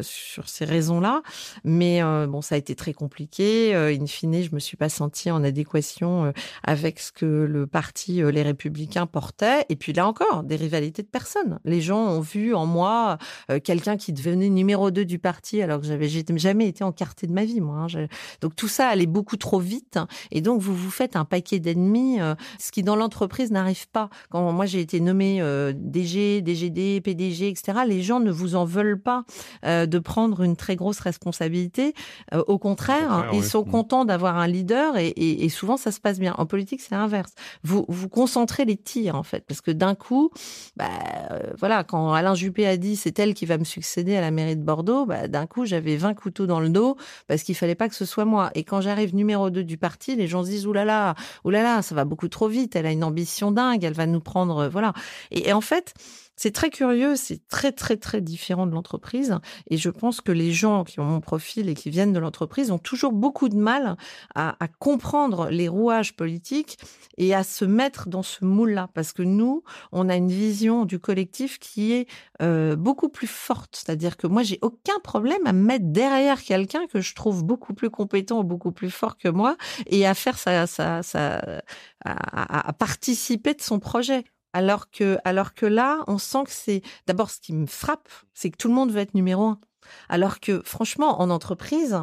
[0.00, 1.22] sur ces raisons-là.
[1.64, 3.74] Mais euh, bon, ça a été très compliqué.
[3.74, 6.32] Euh, in fine, je me suis pas sentie en adéquation euh,
[6.62, 9.64] avec ce que le parti Les Républicains portait.
[9.68, 11.58] Et puis là encore, des rivalités de personnes.
[11.64, 13.18] Les gens ont vu en moi
[13.64, 17.44] quelqu'un qui devenait numéro 2 du parti alors que j'avais jamais été encarté de ma
[17.44, 17.86] vie, moi.
[17.92, 18.06] Hein.
[18.40, 19.98] Donc tout ça allait beaucoup trop vite.
[20.30, 22.18] Et donc, vous vous faites un paquet d'ennemis,
[22.58, 24.10] ce qui dans l'entreprise n'arrive pas.
[24.30, 25.40] Quand moi j'ai été nommé
[25.74, 29.24] DG, DGD, PDG, etc., les gens ne vous en veulent pas.
[29.64, 31.94] Euh, de prendre une très grosse responsabilité.
[32.34, 33.70] Euh, au contraire, ils sont mm.
[33.70, 36.34] contents d'avoir un leader et, et, et, souvent ça se passe bien.
[36.36, 37.32] En politique, c'est l'inverse.
[37.62, 40.30] Vous vous concentrez les tirs en fait, parce que d'un coup,
[40.76, 40.86] bah,
[41.30, 44.32] euh, voilà, quand Alain Juppé a dit c'est elle qui va me succéder à la
[44.32, 46.96] mairie de Bordeaux, bah, d'un coup j'avais 20 couteaux dans le dos
[47.28, 48.50] parce qu'il fallait pas que ce soit moi.
[48.56, 52.04] Et quand j'arrive numéro 2 du parti, les gens se disent oulala, oulala, ça va
[52.04, 52.74] beaucoup trop vite.
[52.74, 54.92] Elle a une ambition dingue, elle va nous prendre, voilà.
[55.30, 55.94] et, et en fait,
[56.36, 59.38] c'est très curieux, c'est très très très différent de l'entreprise.
[59.68, 62.70] Et je pense que les gens qui ont mon profil et qui viennent de l'entreprise
[62.70, 63.96] ont toujours beaucoup de mal
[64.34, 66.78] à, à, comprendre les rouages politiques
[67.18, 68.88] et à se mettre dans ce moule-là.
[68.94, 72.08] Parce que nous, on a une vision du collectif qui est
[72.40, 73.76] euh, beaucoup plus forte.
[73.76, 77.74] C'est-à-dire que moi, j'ai aucun problème à me mettre derrière quelqu'un que je trouve beaucoup
[77.74, 81.62] plus compétent ou beaucoup plus fort que moi et à faire ça, ça, ça
[82.04, 84.24] à participer de son projet.
[84.52, 88.50] Alors que, alors que là, on sent que c'est d'abord ce qui me frappe, c'est
[88.50, 89.60] que tout le monde veut être numéro un.
[90.08, 91.98] Alors que franchement, en entreprise,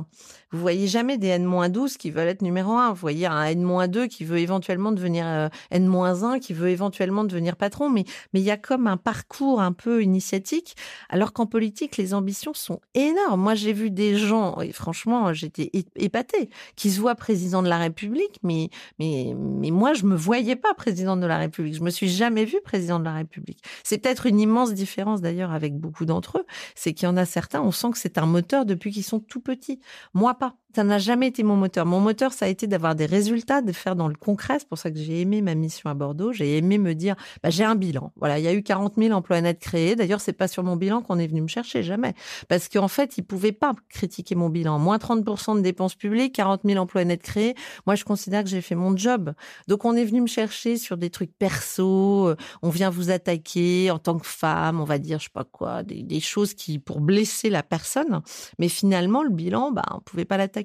[0.51, 2.89] vous voyez jamais des N-12 qui veulent être numéro 1.
[2.89, 7.89] Vous voyez un N-2 qui veut éventuellement devenir euh, N-1, qui veut éventuellement devenir patron.
[7.89, 10.75] Mais, mais il y a comme un parcours un peu initiatique.
[11.09, 13.41] Alors qu'en politique, les ambitions sont énormes.
[13.41, 17.77] Moi, j'ai vu des gens, et franchement, j'étais épatée, qui se voient président de la
[17.77, 18.39] République.
[18.41, 21.75] Mais, mais, mais moi, je me voyais pas président de la République.
[21.75, 23.63] Je me suis jamais vue président de la République.
[23.83, 26.45] C'est peut-être une immense différence d'ailleurs avec beaucoup d'entre eux.
[26.73, 29.19] C'est qu'il y en a certains, on sent que c'est un moteur depuis qu'ils sont
[29.19, 29.79] tout petits.
[30.13, 30.55] Moi, pas.
[30.75, 31.87] Ça n'a jamais été mon moteur.
[31.87, 34.57] Mon moteur, ça a été d'avoir des résultats, de faire dans le concret.
[34.59, 36.31] C'est pour ça que j'ai aimé ma mission à Bordeaux.
[36.31, 38.11] J'ai aimé me dire, bah, j'ai un bilan.
[38.17, 39.95] Voilà, il y a eu 40 000 emplois nets créés.
[39.95, 42.13] D'ailleurs, c'est pas sur mon bilan qu'on est venu me chercher, jamais.
[42.49, 44.77] Parce qu'en fait, ils pouvaient pas critiquer mon bilan.
[44.77, 47.55] Moins 30% de dépenses publiques, 40 000 emplois nets créés.
[47.87, 49.33] Moi, je considère que j'ai fait mon job.
[49.67, 52.27] Donc, on est venu me chercher sur des trucs perso.
[52.27, 55.45] Euh, on vient vous attaquer en tant que femme, on va dire, je sais pas
[55.45, 58.21] quoi, des, des choses qui, pour blesser la personne.
[58.59, 60.58] Mais finalement, le bilan, bah, on pouvait pas l'attaquer.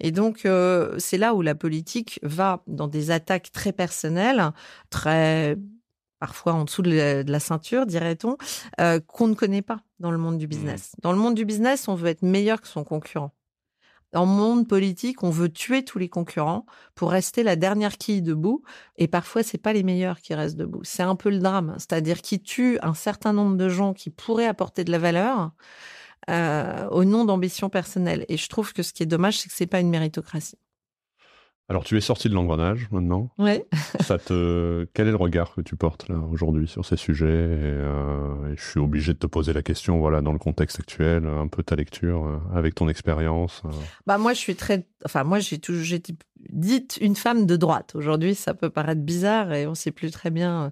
[0.00, 4.52] Et donc, euh, c'est là où la politique va dans des attaques très personnelles,
[4.90, 5.56] très
[6.18, 8.36] parfois en dessous de la, de la ceinture, dirait-on,
[8.80, 10.92] euh, qu'on ne connaît pas dans le monde du business.
[10.96, 11.00] Mmh.
[11.02, 13.32] Dans le monde du business, on veut être meilleur que son concurrent.
[14.12, 18.22] Dans le monde politique, on veut tuer tous les concurrents pour rester la dernière quille
[18.22, 18.62] debout.
[18.96, 20.80] Et parfois, c'est pas les meilleurs qui restent debout.
[20.82, 21.74] C'est un peu le drame.
[21.76, 25.52] C'est-à-dire qu'ils tuent un certain nombre de gens qui pourraient apporter de la valeur
[26.30, 28.24] euh, au nom d'ambition personnelle.
[28.28, 30.58] Et je trouve que ce qui est dommage, c'est que c'est pas une méritocratie.
[31.70, 33.28] Alors, tu es sorti de l'engrenage maintenant.
[33.36, 33.60] Oui.
[34.00, 34.86] Ça te...
[34.94, 38.56] Quel est le regard que tu portes là aujourd'hui sur ces sujets et, euh, et
[38.56, 41.62] Je suis obligé de te poser la question, voilà, dans le contexte actuel, un peu
[41.62, 43.60] ta lecture euh, avec ton expérience.
[43.66, 43.70] Euh.
[44.06, 46.14] Bah moi, je suis très, enfin moi, j'ai toujours, j'étais
[46.50, 47.92] dite une femme de droite.
[47.94, 50.70] Aujourd'hui, ça peut paraître bizarre et on ne sait plus très bien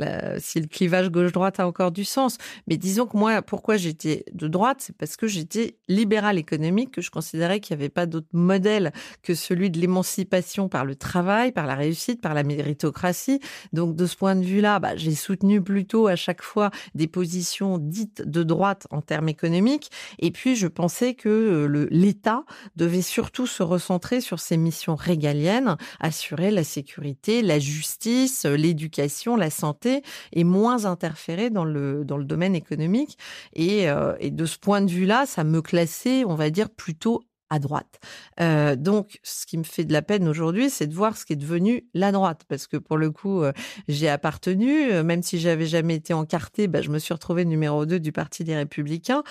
[0.00, 2.38] euh, si le clivage gauche-droite a encore du sens.
[2.66, 7.00] Mais disons que moi, pourquoi j'étais de droite, c'est parce que j'étais libérale économique, que
[7.00, 11.52] je considérais qu'il n'y avait pas d'autre modèle que celui de l'émancipation par le travail,
[11.52, 13.40] par la réussite, par la méritocratie.
[13.72, 17.78] Donc de ce point de vue-là, bah, j'ai soutenu plutôt à chaque fois des positions
[17.78, 19.90] dites de droite en termes économiques.
[20.18, 22.44] Et puis je pensais que euh, l'État
[22.76, 29.50] devait surtout se recentrer sur ses missions régalienne, assurer la sécurité, la justice, l'éducation, la
[29.50, 33.18] santé, et moins interférer dans le, dans le domaine économique.
[33.54, 37.22] Et, euh, et de ce point de vue-là, ça me classait, on va dire, plutôt
[37.50, 38.00] à droite.
[38.40, 41.32] Euh, donc, ce qui me fait de la peine aujourd'hui, c'est de voir ce qui
[41.32, 43.52] est devenu la droite, parce que pour le coup, euh,
[43.88, 47.86] j'ai appartenu, euh, même si j'avais jamais été encartée, bah, je me suis retrouvée numéro
[47.86, 49.22] 2 du Parti des Républicains.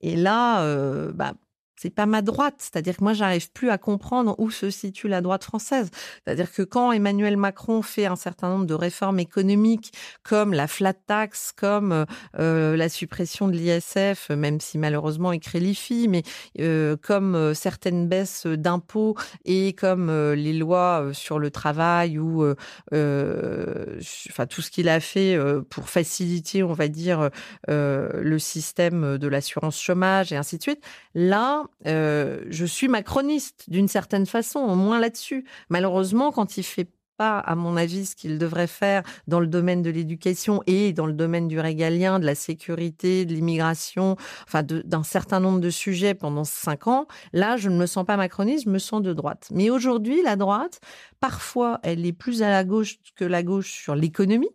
[0.00, 1.34] Et là, euh, bah,
[1.76, 2.56] c'est pas ma droite.
[2.58, 5.90] C'est-à-dire que moi, j'arrive plus à comprendre où se situe la droite française.
[6.24, 10.94] C'est-à-dire que quand Emmanuel Macron fait un certain nombre de réformes économiques, comme la flat
[10.94, 12.06] tax, comme
[12.38, 16.22] euh, la suppression de l'ISF, même si malheureusement il crée l'IFI, mais
[16.60, 22.18] euh, comme euh, certaines baisses d'impôts et comme euh, les lois euh, sur le travail
[22.18, 22.44] ou
[22.92, 25.38] enfin tout ce qu'il a fait
[25.70, 27.30] pour faciliter, on va dire,
[27.68, 30.82] le système de l'assurance chômage et ainsi de suite.
[31.14, 35.44] Là, euh, je suis macroniste d'une certaine façon, au moins là-dessus.
[35.68, 39.82] Malheureusement, quand il fait pas, à mon avis, ce qu'il devrait faire dans le domaine
[39.82, 45.02] de l'éducation et dans le domaine du régalien, de la sécurité, de l'immigration, enfin d'un
[45.02, 48.70] certain nombre de sujets pendant cinq ans, là, je ne me sens pas macroniste, je
[48.70, 49.48] me sens de droite.
[49.50, 50.80] Mais aujourd'hui, la droite,
[51.20, 54.50] parfois, elle est plus à la gauche que la gauche sur l'économie.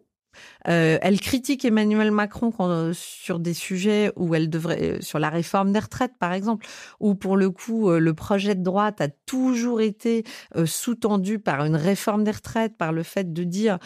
[0.68, 5.20] Euh, elle critique Emmanuel Macron quand, euh, sur des sujets où elle devrait, euh, sur
[5.20, 6.66] la réforme des retraites par exemple,
[7.00, 10.24] où pour le coup le projet de droite a toujours été
[10.66, 13.80] sous-tendu par une réforme des retraites, par le fait de dire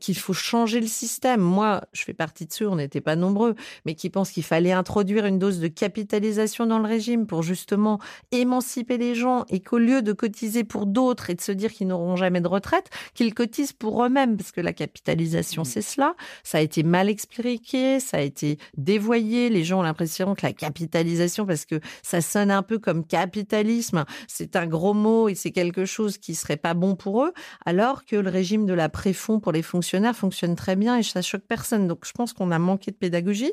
[0.00, 1.40] qu'il faut changer le système.
[1.40, 3.54] Moi, je fais partie de ceux, on n'était pas nombreux,
[3.86, 7.98] mais qui pensent qu'il fallait introduire une dose de capitalisation dans le régime pour justement
[8.32, 11.88] émanciper les gens et qu'au lieu de cotiser pour d'autres et de se dire qu'ils
[11.88, 15.66] n'auront jamais de retraite, qu'ils cotisent pour eux-mêmes parce que la capitalisation, mmh.
[15.66, 16.14] c'est cela.
[16.42, 19.50] Ça a été mal expliqué, ça a été dévoyé.
[19.50, 24.04] Les gens ont l'impression que la capitalisation, parce que ça sonne un peu comme capitalisme,
[24.26, 27.32] c'est un gros mot et c'est quelque chose qui serait pas bon pour eux,
[27.64, 31.22] alors que le régime de la préfond pour les fonctionnaires fonctionne très bien et ça
[31.22, 31.86] choque personne.
[31.86, 33.52] Donc je pense qu'on a manqué de pédagogie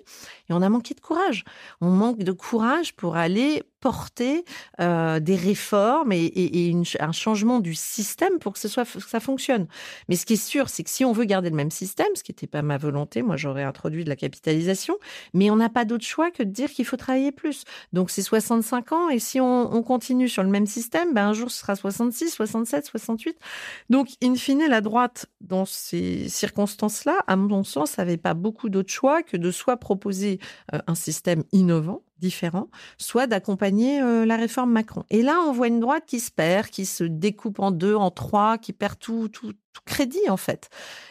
[0.50, 1.44] et on a manqué de courage.
[1.82, 4.46] On manque de courage pour aller porter
[4.80, 9.68] euh, des réformes et, un changement du système pour que ce soit ça fonctionne.
[10.10, 12.24] Mais ce qui est sûr, c'est que si on veut garder le même système, ce
[12.24, 14.98] qui n'était pas ma volonté, moi j'aurais introduit de la capitalisation,
[15.34, 17.64] mais on n'a pas d'autre choix que de dire qu'il faut travailler plus.
[17.94, 21.34] Donc c'est 65 ans et si on, on, continue sur le même système, ben un
[21.34, 23.38] jour ce sera 66, 67, 68.
[23.90, 28.92] Donc in fine, la droite dans ces circonstances-là, à mon sens, n'avait pas beaucoup d'autre
[28.92, 30.40] choix que de soit proposer
[30.74, 35.04] euh, un système innovant différents, soit d'accompagner euh, la réforme Macron.
[35.10, 38.12] Et là, on voit une droite qui se perd, qui se découpe en deux, en
[38.12, 40.70] trois, qui perd tout, tout, tout crédit en fait.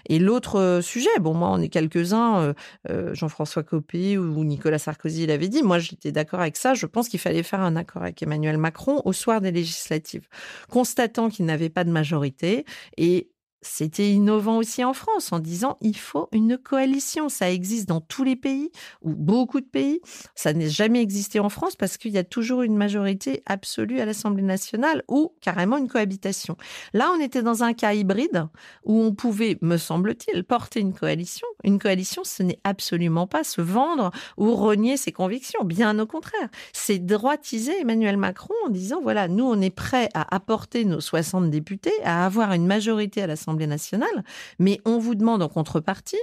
[0.08, 2.54] Et l'autre euh, sujet, bon moi on est quelques-uns,
[2.88, 7.08] euh, Jean-François Copé ou Nicolas Sarkozy l'avait dit, moi j'étais d'accord avec ça, je pense
[7.08, 10.28] qu'il fallait faire un accord avec Emmanuel Macron au soir des législatives,
[10.70, 12.64] constatant qu'il n'avait pas de majorité
[12.96, 13.28] et
[13.64, 17.28] c'était innovant aussi en France en disant il faut une coalition.
[17.28, 18.70] Ça existe dans tous les pays
[19.02, 20.00] ou beaucoup de pays.
[20.34, 24.04] Ça n'est jamais existé en France parce qu'il y a toujours une majorité absolue à
[24.04, 26.56] l'Assemblée nationale ou carrément une cohabitation.
[26.92, 28.46] Là, on était dans un cas hybride
[28.84, 31.46] où on pouvait, me semble-t-il, porter une coalition.
[31.64, 35.64] Une coalition, ce n'est absolument pas se vendre ou renier ses convictions.
[35.64, 40.34] Bien au contraire, c'est droitiser Emmanuel Macron en disant voilà, nous, on est prêt à
[40.34, 44.24] apporter nos 60 députés, à avoir une majorité à l'Assemblée nationale,
[44.58, 46.20] mais on vous demande en contrepartie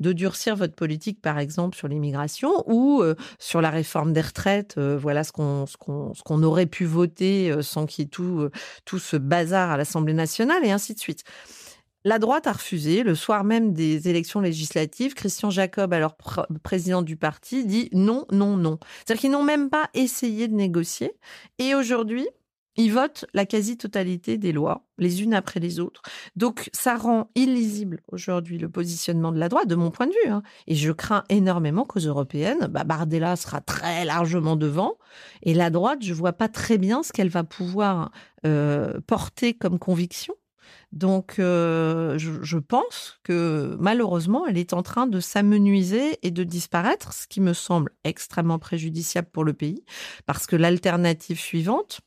[0.00, 4.76] de durcir votre politique, par exemple, sur l'immigration ou euh, sur la réforme des retraites.
[4.78, 8.06] Euh, voilà ce qu'on ce qu'on ce qu'on aurait pu voter euh, sans qu'il y
[8.06, 8.48] ait tout,
[8.84, 11.24] tout ce bazar à l'Assemblée nationale et ainsi de suite.
[12.04, 13.02] La droite a refusé.
[13.02, 18.24] Le soir même des élections législatives, Christian Jacob, alors pr président du parti, dit non,
[18.32, 18.78] non, non.
[19.04, 21.12] C'est-à-dire qu'ils n'ont même pas essayé de négocier.
[21.58, 22.26] Et aujourd'hui,
[22.80, 26.00] ils votent la quasi-totalité des lois, les unes après les autres.
[26.34, 30.30] Donc, ça rend illisible aujourd'hui le positionnement de la droite, de mon point de vue.
[30.30, 30.42] Hein.
[30.66, 34.94] Et je crains énormément qu'aux européennes, bah, Bardella sera très largement devant.
[35.42, 38.12] Et la droite, je vois pas très bien ce qu'elle va pouvoir
[38.46, 40.34] euh, porter comme conviction.
[40.92, 46.44] Donc, euh, je, je, pense que malheureusement, elle est en train de s'amenuiser et de
[46.44, 49.84] disparaître, ce qui me semble extrêmement préjudiciable pour le pays,
[50.26, 52.00] parce que l'alternative suivante,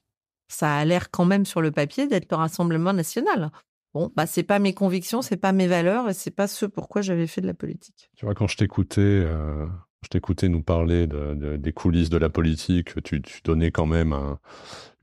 [0.54, 3.52] ça a l'air quand même sur le papier d'être le Rassemblement national.
[3.94, 7.02] Bon, bah c'est pas mes convictions, c'est pas mes valeurs et c'est pas ce pourquoi
[7.02, 8.10] j'avais fait de la politique.
[8.16, 9.68] Tu vois, quand je t'écoutais, euh,
[10.02, 14.14] je t'écoutais nous parler de, des coulisses de la politique, tu, tu donnais quand même
[14.14, 14.40] un,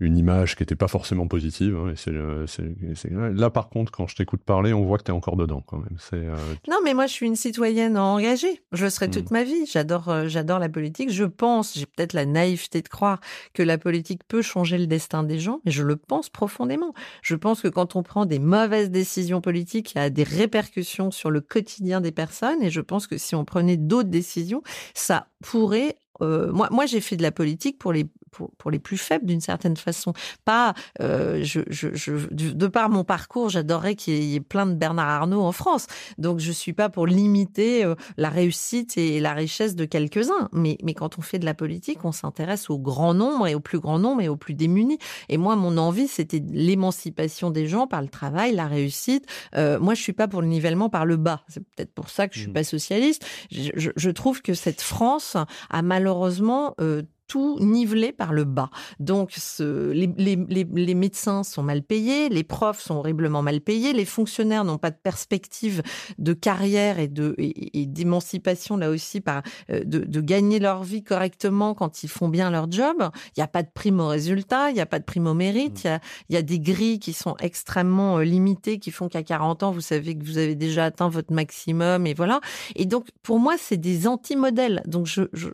[0.00, 1.76] une image qui n'était pas forcément positive.
[1.76, 5.14] Hein, et c'est, Là, par contre, quand je t'écoute parler, on voit que tu es
[5.14, 5.96] encore dedans quand même.
[6.14, 6.36] Euh,
[6.68, 8.62] Non, mais moi, je suis une citoyenne engagée.
[8.72, 9.34] Je le serai toute hmm.
[9.34, 9.66] ma vie.
[9.66, 11.10] J'adore, euh, j'adore la politique.
[11.10, 13.20] Je pense, j'ai peut-être la naïveté de croire
[13.52, 16.94] que la politique peut changer le destin des gens, mais je le pense profondément.
[17.22, 21.10] Je pense que quand on prend des mauvaises décisions politiques, il y a des répercussions
[21.10, 22.62] sur le quotidien des personnes.
[22.62, 24.62] Et je pense que si on prenait d'autres décisions,
[24.94, 28.78] ça pourrait euh, moi, moi j'ai fait de la politique pour les pour, pour les
[28.78, 30.12] plus faibles d'une certaine façon.
[30.44, 34.74] Pas, euh, je, je, je, de par mon parcours, j'adorerais qu'il y ait plein de
[34.74, 35.86] Bernard Arnault en France.
[36.18, 40.48] Donc je suis pas pour limiter euh, la réussite et la richesse de quelques-uns.
[40.52, 43.60] Mais, mais quand on fait de la politique, on s'intéresse au grand nombre et au
[43.60, 44.98] plus grand nombre et aux plus démunis.
[45.28, 49.26] Et moi, mon envie, c'était l'émancipation des gens par le travail, la réussite.
[49.56, 51.42] Euh, moi, je suis pas pour le nivellement par le bas.
[51.48, 52.54] C'est peut-être pour ça que je suis mmh.
[52.54, 53.26] pas socialiste.
[53.50, 55.36] Je, je, trouve que cette France
[55.70, 58.70] a malheureusement euh, tout nivelé par le bas.
[58.98, 63.92] Donc, ce, les, les, les, médecins sont mal payés, les profs sont horriblement mal payés,
[63.92, 65.80] les fonctionnaires n'ont pas de perspective
[66.18, 71.04] de carrière et de et, d'émancipation là aussi par euh, de, de, gagner leur vie
[71.04, 72.96] correctement quand ils font bien leur job.
[73.28, 75.34] Il n'y a pas de prime au résultat, il n'y a pas de prime au
[75.34, 75.86] mérite, mmh.
[75.86, 76.00] il y a,
[76.30, 79.70] il y a des grilles qui sont extrêmement euh, limitées, qui font qu'à 40 ans,
[79.70, 82.40] vous savez que vous avez déjà atteint votre maximum et voilà.
[82.74, 84.82] Et donc, pour moi, c'est des anti-modèles.
[84.86, 85.06] Donc,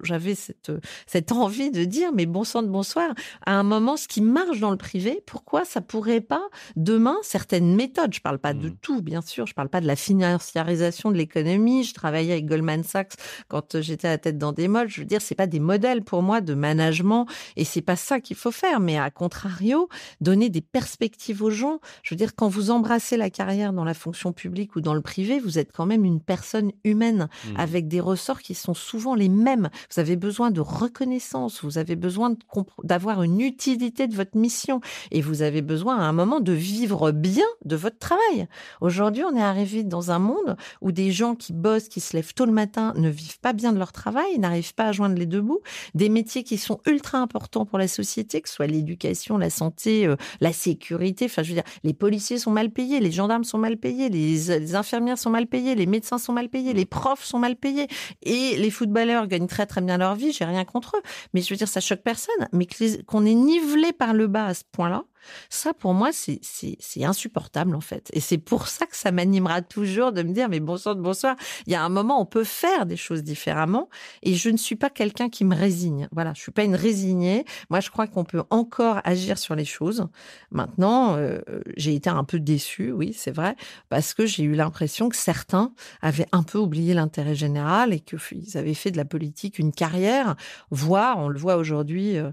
[0.03, 0.73] j'avais cette,
[1.07, 3.15] cette envie de dire, mais bon sang de bonsoir,
[3.45, 6.43] à un moment, ce qui marche dans le privé, pourquoi ça pourrait pas
[6.77, 8.77] demain certaines méthodes, je parle pas de mmh.
[8.83, 12.83] tout, bien sûr, je parle pas de la financiarisation de l'économie, je travaillais avec Goldman
[12.83, 13.15] Sachs
[13.49, 16.03] quand j'étais à la tête dans des modes, je veux dire, c'est pas des modèles
[16.03, 19.89] pour moi de management et c'est pas ça qu'il faut faire, mais à contrario,
[20.21, 21.81] donner des perspectives aux gens.
[22.03, 25.01] Je veux dire, quand vous embrassez la carrière dans la fonction publique ou dans le
[25.01, 27.57] privé, vous êtes quand même une personne humaine mmh.
[27.57, 29.69] avec des ressorts qui sont souvent les mêmes.
[29.95, 32.35] Vous avez besoin de reconnaissance, vous avez besoin
[32.83, 34.81] d'avoir une utilité de votre mission
[35.11, 38.47] et vous avez besoin à un moment de vivre bien de votre travail.
[38.81, 42.35] Aujourd'hui, on est arrivé dans un monde où des gens qui bossent, qui se lèvent
[42.35, 45.27] tôt le matin, ne vivent pas bien de leur travail, n'arrivent pas à joindre les
[45.27, 45.61] deux bouts.
[45.95, 50.07] Des métiers qui sont ultra importants pour la société, que ce soit l'éducation, la santé,
[50.07, 51.27] euh, la sécurité.
[51.27, 54.59] Enfin, je veux dire, les policiers sont mal payés, les gendarmes sont mal payés, les,
[54.59, 57.89] les infirmières sont mal payées, les médecins sont mal payés, les profs sont mal payés
[58.23, 60.33] et les footballeurs gagnent très très bien leur vie.
[60.33, 61.03] J'ai rien contre eux,
[61.35, 62.67] mais je veux dire, ça choque personne, mais
[63.07, 65.05] qu'on est nivelé par le bas à ce point-là,
[65.51, 68.11] ça, pour moi, c'est insupportable, en fait.
[68.13, 71.73] Et c'est pour ça que ça m'animera toujours de me dire, mais bonsoir, bonsoir, il
[71.73, 73.89] y a un moment, on peut faire des choses différemment.
[74.23, 76.09] Et je ne suis pas quelqu'un qui me résigne.
[76.13, 77.45] Voilà, je suis pas une résignée.
[77.71, 80.07] Moi, je crois qu'on peut encore agir sur les choses.
[80.51, 81.41] Maintenant, euh,
[81.77, 83.57] j'ai été un peu déçue, oui, c'est vrai,
[83.89, 85.73] parce que j'ai eu l'impression que certains
[86.03, 90.37] avaient un peu oublié l'intérêt général et qu'ils avaient fait de la politique une carrière,
[90.71, 92.31] voire, on le voit aujourd'hui, euh,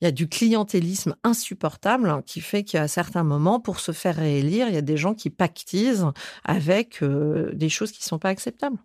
[0.00, 4.16] il y a du clientélisme insupportable hein, qui fait qu'à certains moments, pour se faire
[4.16, 6.06] réélire, il y a des gens qui pactisent
[6.44, 8.78] avec euh, des choses qui ne sont pas acceptables.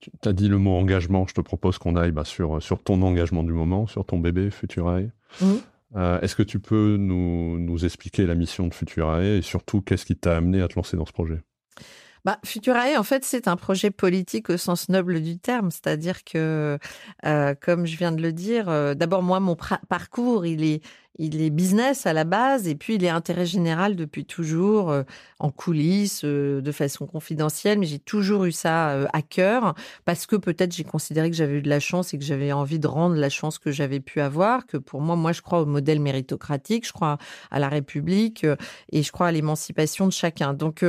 [0.00, 1.26] Tu as dit le mot engagement.
[1.26, 4.50] Je te propose qu'on aille bah, sur, sur ton engagement du moment, sur ton bébé
[4.50, 5.10] Futurae.
[5.40, 5.54] Mmh.
[5.96, 10.04] Euh, est-ce que tu peux nous, nous, expliquer la mission de Futurae et surtout qu'est-ce
[10.04, 11.40] qui t'a amené à te lancer dans ce projet?
[12.24, 16.78] Bah, Futurae, en fait, c'est un projet politique au sens noble du terme, c'est-à-dire que,
[17.24, 19.56] euh, comme je viens de le dire, euh, d'abord moi, mon
[19.88, 20.82] parcours, il est
[21.18, 25.02] il est business à la base et puis il est intérêt général depuis toujours euh,
[25.40, 30.26] en coulisses, euh, de façon confidentielle, mais j'ai toujours eu ça euh, à cœur parce
[30.26, 32.86] que peut-être j'ai considéré que j'avais eu de la chance et que j'avais envie de
[32.86, 36.00] rendre la chance que j'avais pu avoir, que pour moi, moi je crois au modèle
[36.00, 37.18] méritocratique, je crois
[37.50, 38.46] à la République
[38.92, 40.54] et je crois à l'émancipation de chacun.
[40.54, 40.84] Donc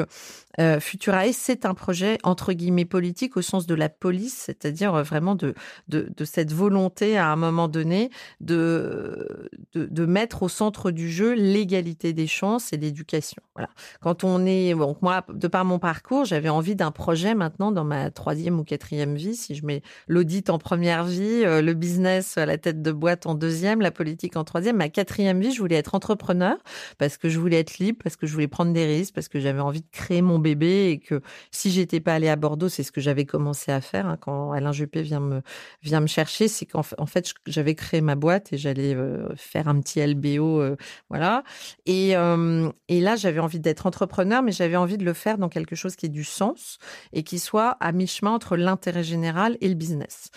[0.79, 5.53] Futurae, c'est un projet entre guillemets politique au sens de la police, c'est-à-dire vraiment de,
[5.87, 8.09] de, cette volonté à un moment donné
[8.41, 13.41] de, de, de mettre mettre au centre du jeu l'égalité des chances et l'éducation.
[13.55, 13.69] Voilà.
[14.01, 17.85] Quand on est, donc moi, de par mon parcours, j'avais envie d'un projet maintenant dans
[17.85, 19.35] ma troisième ou quatrième vie.
[19.35, 23.27] Si je mets l'audit en première vie, euh, le business à la tête de boîte
[23.27, 26.57] en deuxième, la politique en troisième, ma quatrième vie, je voulais être entrepreneur
[26.97, 29.39] parce que je voulais être libre, parce que je voulais prendre des risques, parce que
[29.39, 32.83] j'avais envie de créer mon bébé et que si j'étais pas allée à Bordeaux, c'est
[32.83, 35.41] ce que j'avais commencé à faire hein, quand Alain Juppé vient me
[35.81, 39.79] vient me chercher, c'est qu'en fait j'avais créé ma boîte et j'allais euh, faire un
[39.79, 40.75] petit LBO, euh,
[41.09, 41.43] voilà.
[41.85, 45.49] Et, euh, et là, j'avais envie d'être entrepreneur, mais j'avais envie de le faire dans
[45.49, 46.79] quelque chose qui ait du sens
[47.13, 50.31] et qui soit à mi-chemin entre l'intérêt général et le business.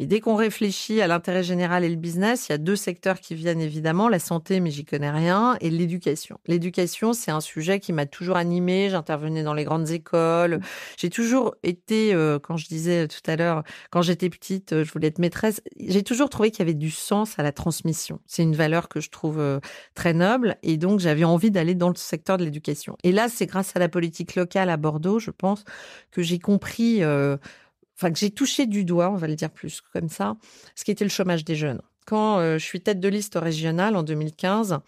[0.00, 3.20] Et dès qu'on réfléchit à l'intérêt général et le business, il y a deux secteurs
[3.20, 6.38] qui viennent évidemment, la santé, mais j'y connais rien, et l'éducation.
[6.46, 8.88] L'éducation, c'est un sujet qui m'a toujours animée.
[8.88, 10.60] J'intervenais dans les grandes écoles.
[10.96, 14.90] J'ai toujours été, euh, quand je disais tout à l'heure, quand j'étais petite, euh, je
[14.90, 15.60] voulais être maîtresse.
[15.78, 18.20] J'ai toujours trouvé qu'il y avait du sens à la transmission.
[18.26, 19.60] C'est une valeur que je trouve euh,
[19.94, 22.96] très noble, et donc j'avais envie d'aller dans le secteur de l'éducation.
[23.04, 25.62] Et là, c'est grâce à la politique locale à Bordeaux, je pense,
[26.10, 27.02] que j'ai compris
[28.00, 30.36] enfin que j'ai touché du doigt, on va le dire plus comme ça,
[30.74, 31.82] ce qui était le chômage des jeunes.
[32.06, 34.78] Quand euh, je suis tête de liste régionale en 2015,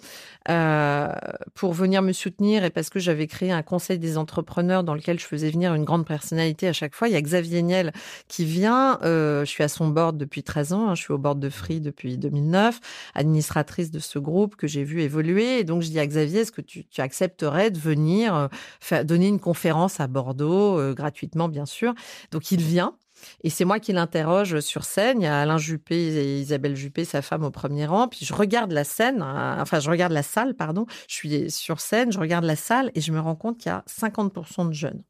[0.49, 1.13] euh,
[1.55, 5.21] pour venir me soutenir et parce que j'avais créé un conseil des entrepreneurs dans lequel
[5.21, 7.93] je faisais venir une grande personnalité à chaque fois, il y a Xavier Niel
[8.27, 8.99] qui vient.
[9.03, 11.49] Euh, je suis à son board depuis 13 ans, hein, je suis au board de
[11.49, 12.81] Free depuis 2009,
[13.15, 15.61] administratrice de ce groupe que j'ai vu évoluer.
[15.61, 18.49] Et donc je dis à Xavier, est-ce que tu, tu accepterais de venir euh,
[18.81, 21.95] faire, donner une conférence à Bordeaux, euh, gratuitement bien sûr?
[22.33, 22.97] Donc il vient.
[23.45, 25.21] Et c'est moi qui l'interroge sur scène.
[25.21, 28.09] Il y a Alain Juppé et Isabelle Juppé, sa femme, au premier rang.
[28.09, 30.87] Puis je regarde la scène, euh, enfin, je regarde la salle, pardon.
[31.09, 33.75] Je suis sur scène, je regarde la salle et je me rends compte qu'il y
[33.75, 35.03] a 50% de jeunes.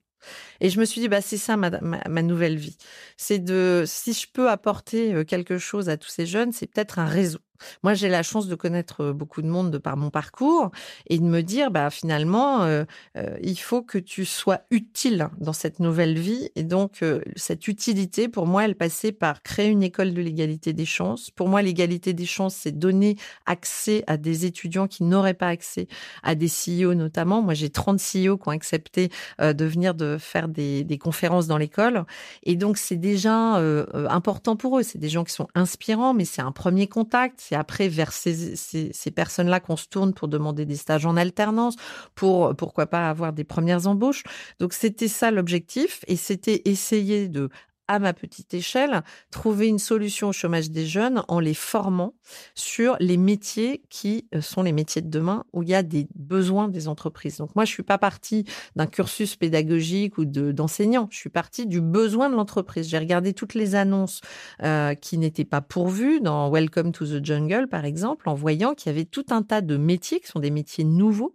[0.60, 2.76] Et je me suis dit, bah, c'est ça ma, nouvelle vie.
[3.16, 6.98] C'est de, si je peux apporter euh, quelque chose à tous ces jeunes, c'est peut-être
[6.98, 7.40] un réseau.
[7.82, 10.70] Moi, j'ai la chance de connaître beaucoup de monde de par mon parcours
[11.08, 12.84] et de me dire, bah, finalement, euh,
[13.16, 16.50] euh, il faut que tu sois utile dans cette nouvelle vie.
[16.56, 20.72] Et donc, euh, cette utilité, pour moi, elle passait par créer une école de l'égalité
[20.72, 21.30] des chances.
[21.30, 25.88] Pour moi, l'égalité des chances, c'est donner accès à des étudiants qui n'auraient pas accès
[26.22, 27.42] à des CEO notamment.
[27.42, 29.10] Moi, j'ai 30 CEO qui ont accepté
[29.40, 32.04] euh, de venir de faire des, des conférences dans l'école.
[32.42, 34.82] Et donc, c'est déjà euh, important pour eux.
[34.82, 38.56] C'est des gens qui sont inspirants, mais c'est un premier contact c'est après vers ces,
[38.56, 41.76] ces, ces personnes-là qu'on se tourne pour demander des stages en alternance,
[42.14, 44.22] pour pourquoi pas avoir des premières embauches.
[44.58, 47.50] Donc c'était ça l'objectif et c'était essayer de
[47.88, 52.14] à ma petite échelle, trouver une solution au chômage des jeunes en les formant
[52.54, 56.06] sur les métiers qui euh, sont les métiers de demain où il y a des
[56.14, 57.38] besoins des entreprises.
[57.38, 58.44] Donc moi, je suis pas partie
[58.76, 61.08] d'un cursus pédagogique ou d'enseignant.
[61.10, 62.88] je suis partie du besoin de l'entreprise.
[62.88, 64.20] J'ai regardé toutes les annonces
[64.62, 68.90] euh, qui n'étaient pas pourvues dans Welcome to the Jungle, par exemple, en voyant qu'il
[68.90, 71.34] y avait tout un tas de métiers qui sont des métiers nouveaux,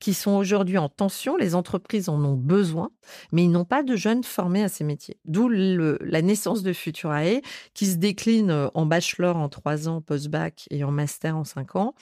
[0.00, 1.36] qui sont aujourd'hui en tension.
[1.36, 2.90] Les entreprises en ont besoin,
[3.32, 5.18] mais ils n'ont pas de jeunes formés à ces métiers.
[5.24, 5.48] D'où
[6.00, 7.40] la naissance de Futurae,
[7.74, 11.76] qui se décline euh, en bachelor en trois ans, post-bac et en master en cinq
[11.76, 11.94] ans,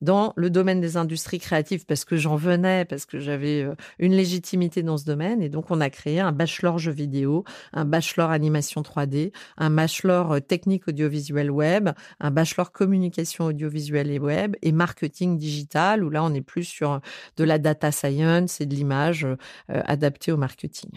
[0.00, 4.12] dans le domaine des industries créatives, parce que j'en venais, parce que j'avais euh, une
[4.12, 5.42] légitimité dans ce domaine.
[5.42, 10.32] Et donc, on a créé un bachelor jeux vidéo, un bachelor animation 3D, un bachelor
[10.32, 16.24] euh, technique audiovisuel web, un bachelor communication audiovisuelle et web et marketing digital, où là,
[16.24, 17.00] on est plus sur
[17.36, 19.26] de la data science et de l'image
[19.68, 20.90] adaptée au marketing.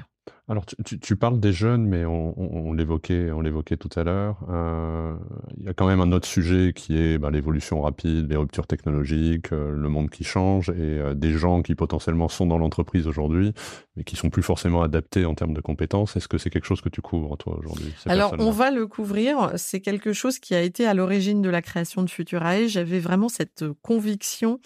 [0.52, 3.89] Alors, tu, tu, tu, parles des jeunes, mais on, on, on l'évoquait, on l'évoquait tout
[3.95, 4.36] à l'heure.
[4.49, 5.16] Euh,
[5.58, 8.68] il y a quand même un autre sujet qui est bah, l'évolution rapide, les ruptures
[8.68, 13.08] technologiques, euh, le monde qui change et euh, des gens qui potentiellement sont dans l'entreprise
[13.08, 13.54] aujourd'hui,
[13.95, 16.18] mais qui sont plus forcément adaptés en termes de compétences.
[16.18, 17.93] Est-ce que c'est quelque chose que tu couvres toi aujourd'hui?
[18.08, 19.54] Alors, on va le couvrir.
[19.56, 22.68] C'est quelque chose qui a été à l'origine de la création de Futurae.
[22.68, 24.60] J'avais vraiment cette conviction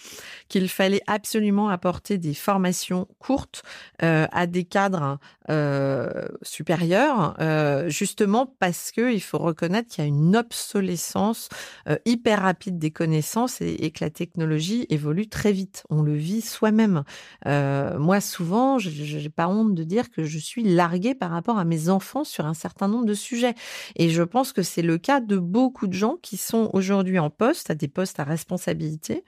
[0.47, 3.61] qu'il fallait absolument apporter des formations courtes
[4.01, 5.19] euh, à des cadres.
[5.76, 11.49] Euh, supérieure, euh, justement parce que il faut reconnaître qu'il y a une obsolescence
[11.89, 15.84] euh, hyper rapide des connaissances et, et, que la technologie évolue très vite.
[15.89, 17.03] On le vit soi-même.
[17.45, 21.89] Moi, souvent, j'ai pas honte de dire que je suis larguée par rapport à mes
[21.89, 23.55] enfants sur un certain nombre de sujets.
[23.95, 27.30] Et je pense que c'est le cas de beaucoup de gens qui sont aujourd'hui en
[27.30, 29.23] poste, à des postes à responsabilité,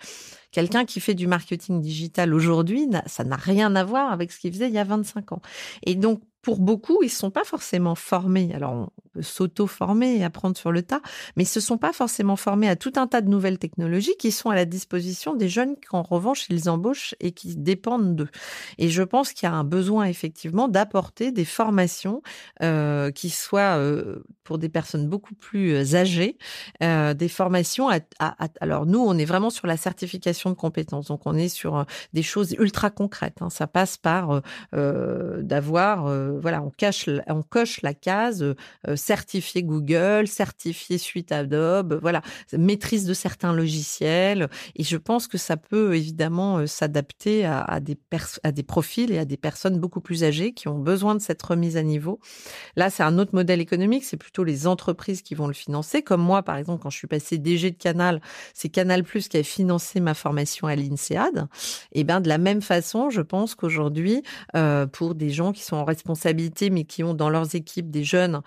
[0.51, 4.51] Quelqu'un qui fait du marketing digital aujourd'hui, ça n'a rien à voir avec ce qu'il
[4.53, 5.41] faisait il y a 25 ans.
[5.85, 8.51] Et donc, pour beaucoup, ils ne sont pas forcément formés.
[8.53, 11.01] Alors, on peut s'auto-former et apprendre sur le tas,
[11.35, 14.15] mais ils ne se sont pas forcément formés à tout un tas de nouvelles technologies
[14.17, 18.29] qui sont à la disposition des jeunes qu'en revanche, ils embauchent et qui dépendent d'eux.
[18.77, 22.21] Et je pense qu'il y a un besoin, effectivement, d'apporter des formations
[22.63, 26.37] euh, qui soient euh, pour des personnes beaucoup plus euh, âgées,
[26.79, 27.99] des formations à,
[28.61, 31.07] Alors, nous, on est vraiment sur la certification de compétences.
[31.07, 33.41] Donc, on est sur des choses ultra concrètes.
[33.41, 33.49] Hein.
[33.49, 34.41] Ça passe par
[34.71, 36.07] d'avoir
[36.41, 42.21] voilà, on, cache, on coche la case euh, certifié Google, certifié suite Adobe, voilà,
[42.53, 44.49] maîtrise de certains logiciels.
[44.75, 47.97] Et je pense que ça peut évidemment euh, s'adapter à, des
[48.43, 51.41] à des profils et à des personnes beaucoup plus âgées qui ont besoin de cette
[51.41, 52.19] remise à niveau.
[52.75, 56.01] Là, c'est un autre modèle économique, c'est plutôt les entreprises qui vont le financer.
[56.01, 58.21] Comme moi, par exemple, quand je suis passée DG de Canal,
[58.53, 61.47] c'est Canal Plus qui a financé ma formation à l'INSEAD.
[61.91, 64.23] Et bien, de la même façon, je pense qu'aujourd'hui,
[64.55, 66.26] euh, pour des gens qui sont en responsabilité
[66.71, 68.41] mais qui ont dans leurs équipes des jeunes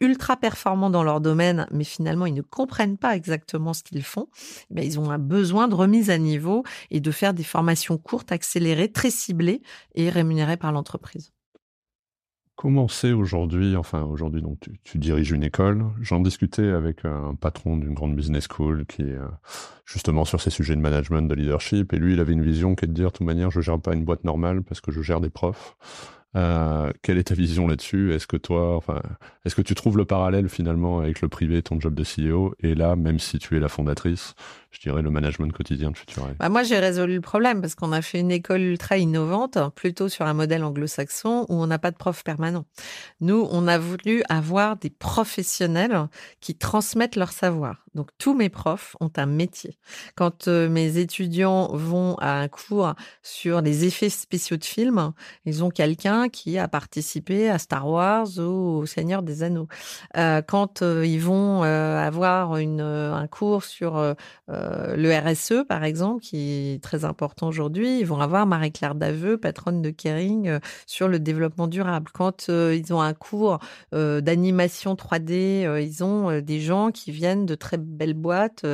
[0.00, 4.28] ultra performants dans leur domaine, mais finalement ils ne comprennent pas exactement ce qu'ils font,
[4.70, 8.32] ben, ils ont un besoin de remise à niveau et de faire des formations courtes,
[8.32, 9.62] accélérées, très ciblées
[9.94, 11.32] et rémunérées par l'entreprise.
[12.60, 17.78] Comment c'est aujourd'hui, enfin aujourd'hui donc tu, diriges une école, j'en discutais avec un patron
[17.78, 19.24] d'une grande business school qui est euh,
[19.86, 22.84] justement sur ces sujets de management, de leadership, et lui il avait une vision qui
[22.84, 25.00] est de dire de toute manière je gère pas une boîte normale parce que je
[25.00, 25.74] gère des profs.
[26.36, 28.14] Euh, quelle est ta vision là-dessus?
[28.14, 29.02] Est-ce que toi, enfin,
[29.44, 32.74] est-ce que tu trouves le parallèle finalement avec le privé, ton job de CEO, et
[32.74, 34.34] là, même si tu es la fondatrice,
[34.70, 37.92] je dirais le management quotidien de Futurail bah Moi, j'ai résolu le problème parce qu'on
[37.92, 41.90] a fait une école ultra innovante, plutôt sur un modèle anglo-saxon où on n'a pas
[41.90, 42.64] de prof permanent.
[43.20, 46.08] Nous, on a voulu avoir des professionnels
[46.40, 47.84] qui transmettent leur savoir.
[47.94, 49.76] Donc, tous mes profs ont un métier.
[50.14, 55.12] Quand euh, mes étudiants vont à un cours sur les effets spéciaux de films,
[55.44, 59.66] ils ont quelqu'un qui a participé à Star Wars ou au Seigneur des Anneaux.
[60.16, 64.14] Euh, quand euh, ils vont avoir un cours sur
[64.60, 69.38] euh, le RSE, par exemple, qui est très important aujourd'hui, ils vont avoir Marie-Claire Daveux,
[69.38, 72.10] patronne de Kering, euh, sur le développement durable.
[72.12, 73.58] Quand euh, ils ont un cours
[73.92, 78.64] d'animation 3D, ils ont des gens qui viennent de très belles boîtes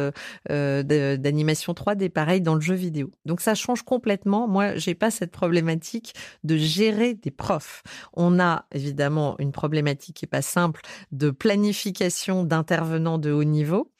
[0.48, 3.10] d'animation 3D, pareil dans le jeu vidéo.
[3.24, 4.48] Donc ça change complètement.
[4.48, 6.14] Moi, j'ai pas cette problématique
[6.44, 7.82] de gérer des profs.
[8.12, 10.82] On a évidemment une problématique qui est pas simple
[11.12, 13.90] de planification d'intervenants de haut niveau,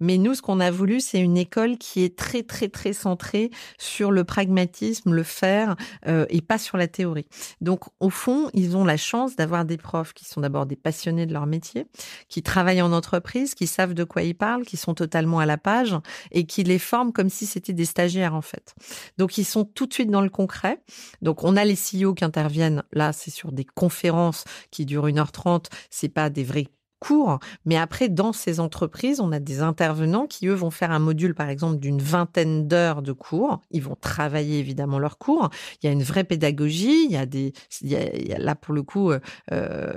[0.00, 3.50] mais nous, ce qu'on a voulu, c'est une école qui est très très très centrée
[3.78, 7.26] sur le pragmatisme, le faire euh, et pas sur la théorie.
[7.60, 11.26] Donc au fond, ils ont la chance d'avoir des profs qui sont d'abord des passionnés
[11.26, 11.86] de leur métier,
[12.28, 15.58] qui travaillent en entreprise, qui savent de quoi ils parlent, qui sont totalement à la
[15.58, 15.96] page
[16.30, 18.74] et qui les forment comme si c'était des stagiaires en fait.
[19.18, 20.80] Donc ils sont tout de suite dans le concret.
[21.20, 25.66] Donc on a les CEO qui interviennent là, c'est sur des conférences qui durent 1h30,
[25.90, 26.66] c'est pas des vrais
[27.02, 27.40] cours.
[27.64, 31.34] Mais après, dans ces entreprises, on a des intervenants qui, eux, vont faire un module,
[31.34, 33.60] par exemple, d'une vingtaine d'heures de cours.
[33.72, 35.50] Ils vont travailler évidemment leurs cours.
[35.82, 37.06] Il y a une vraie pédagogie.
[37.06, 37.96] Il y a des, il y
[38.32, 39.10] a, là pour le coup,
[39.50, 39.92] euh,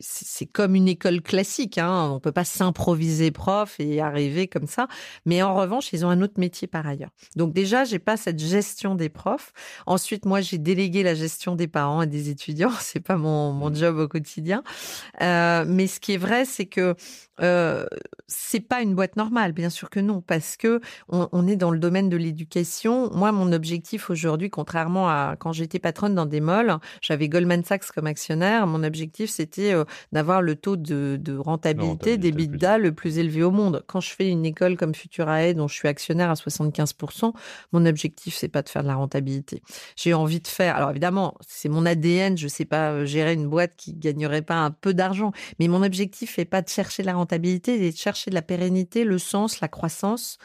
[0.00, 1.76] c'est comme une école classique.
[1.76, 2.10] Hein.
[2.14, 4.88] On peut pas s'improviser prof et arriver comme ça.
[5.26, 7.10] Mais en revanche, ils ont un autre métier par ailleurs.
[7.36, 9.52] Donc déjà, j'ai pas cette gestion des profs.
[9.84, 12.72] Ensuite, moi, j'ai délégué la gestion des parents et des étudiants.
[12.80, 13.76] C'est pas mon, mon mmh.
[13.76, 14.62] job au quotidien.
[15.20, 16.94] Euh, mais ce qui est vrai, c'est que
[17.42, 17.86] euh,
[18.26, 21.78] c'est pas une boîte normale, bien sûr que non, parce que on, est dans le
[21.78, 23.10] domaine de l'éducation.
[23.12, 27.90] Moi, mon objectif aujourd'hui, contrairement à quand j'étais patronne dans des malls, j'avais Goldman Sachs
[27.92, 28.66] comme actionnaire.
[28.66, 33.50] Mon objectif, c'était euh, d'avoir le taux de, rentabilité, des bidas le plus élevé au
[33.50, 33.82] monde.
[33.86, 37.32] Quand je fais une école comme Futurae, dont je suis actionnaire à 75%,
[37.72, 39.62] mon objectif, c'est pas de faire de la rentabilité.
[39.96, 40.76] J'ai envie de faire.
[40.76, 42.36] Alors évidemment, c'est mon ADN.
[42.36, 45.79] Je sais pas euh, gérer une boîte qui gagnerait pas un peu d'argent, mais mon
[45.82, 49.60] objectif n'est pas de chercher la rentabilité, c'est de chercher de la pérennité, le sens,
[49.60, 50.38] la croissance.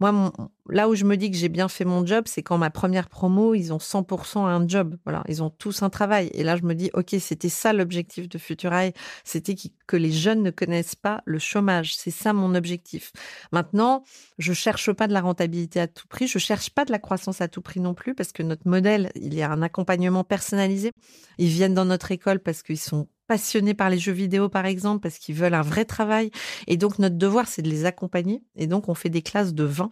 [0.00, 0.32] Moi,
[0.68, 3.08] là où je me dis que j'ai bien fait mon job, c'est quand ma première
[3.08, 4.96] promo, ils ont 100% un job.
[5.04, 6.30] Voilà, ils ont tous un travail.
[6.34, 8.92] Et là, je me dis, OK, c'était ça l'objectif de Futurail.
[9.22, 9.54] C'était
[9.86, 11.94] que les jeunes ne connaissent pas le chômage.
[11.96, 13.12] C'est ça mon objectif.
[13.52, 14.02] Maintenant,
[14.38, 16.26] je cherche pas de la rentabilité à tout prix.
[16.26, 19.12] Je cherche pas de la croissance à tout prix non plus parce que notre modèle,
[19.14, 20.90] il y a un accompagnement personnalisé.
[21.38, 25.00] Ils viennent dans notre école parce qu'ils sont passionnés par les jeux vidéo, par exemple,
[25.00, 26.30] parce qu'ils veulent un vrai travail.
[26.66, 28.42] Et donc, notre devoir, c'est de les accompagner.
[28.56, 29.90] Et donc, on fait des classes de 20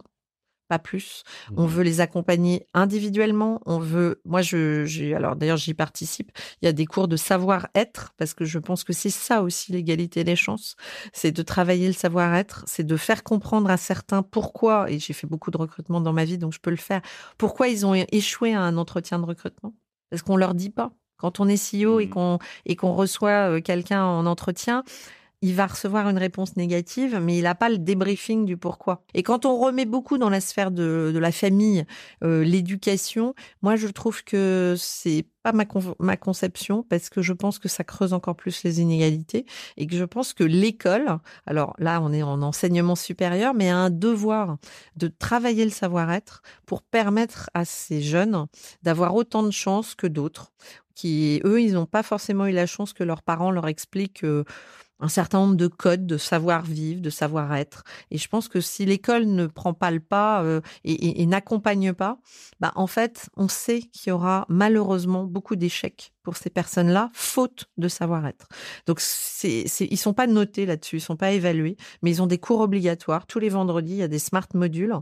[0.72, 1.22] pas plus.
[1.54, 1.66] On mmh.
[1.66, 3.60] veut les accompagner individuellement.
[3.66, 6.32] On veut, moi, je, j'ai, alors d'ailleurs, j'y participe.
[6.62, 9.70] Il y a des cours de savoir-être parce que je pense que c'est ça aussi
[9.72, 10.76] l'égalité des chances.
[11.12, 15.26] C'est de travailler le savoir-être, c'est de faire comprendre à certains pourquoi, et j'ai fait
[15.26, 17.02] beaucoup de recrutement dans ma vie, donc je peux le faire,
[17.36, 19.74] pourquoi ils ont échoué à un entretien de recrutement.
[20.08, 20.94] Parce qu'on leur dit pas.
[21.22, 22.10] Quand on est CEO et mmh.
[22.10, 24.84] qu'on et qu'on reçoit quelqu'un en entretien,
[25.42, 29.02] il va recevoir une réponse négative, mais il n'a pas le débriefing du pourquoi.
[29.12, 31.84] Et quand on remet beaucoup dans la sphère de, la famille,
[32.22, 35.64] l'éducation, moi je trouve que c'est pas ma,
[35.98, 39.44] ma conception parce que je pense que ça creuse encore plus les inégalités
[39.76, 43.76] et que je pense que l'école, alors là on est en enseignement supérieur, mais a
[43.76, 44.58] un devoir
[44.96, 48.46] de travailler le savoir-être pour permettre à ces jeunes
[48.82, 50.52] d'avoir autant de chances que d'autres
[50.94, 54.44] qui, eux, ils n'ont pas forcément eu la chance que leurs parents leur expliquent euh,
[55.00, 57.82] un certain nombre de codes de savoir-vivre, de savoir-être.
[58.10, 62.18] Et je pense que si l'école ne prend pas le pas euh, et, n'accompagne pas,
[62.60, 67.66] bah, en fait, on sait qu'il y aura malheureusement beaucoup d'échecs pour ces personnes-là, faute
[67.76, 68.48] de savoir-être.
[68.86, 72.26] Donc, c'est, c'est, ils sont pas notés là-dessus, ils sont pas évalués, mais ils ont
[72.26, 73.26] des cours obligatoires.
[73.26, 74.94] Tous les vendredis, il y a des smart modules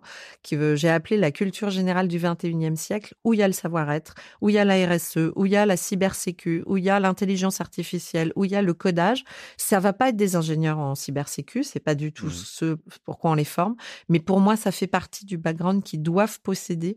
[0.49, 4.15] que j'ai appelé la culture générale du 21e siècle, où il y a le savoir-être,
[4.41, 6.91] où il y a la RSE, où il y a la cybersécu, où il y
[6.91, 9.25] a l'intelligence artificielle, où il y a le codage.
[9.57, 12.31] Ça va pas être des ingénieurs en cybersécu, c'est pas du tout mmh.
[12.31, 13.77] ce pourquoi on les forme,
[14.09, 16.97] mais pour moi, ça fait partie du background qu'ils doivent posséder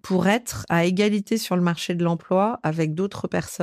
[0.00, 3.57] pour être à égalité sur le marché de l'emploi avec d'autres personnes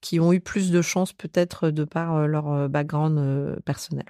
[0.00, 4.04] qui ont eu plus de chance peut-être de par euh, leur euh, background euh, personnel.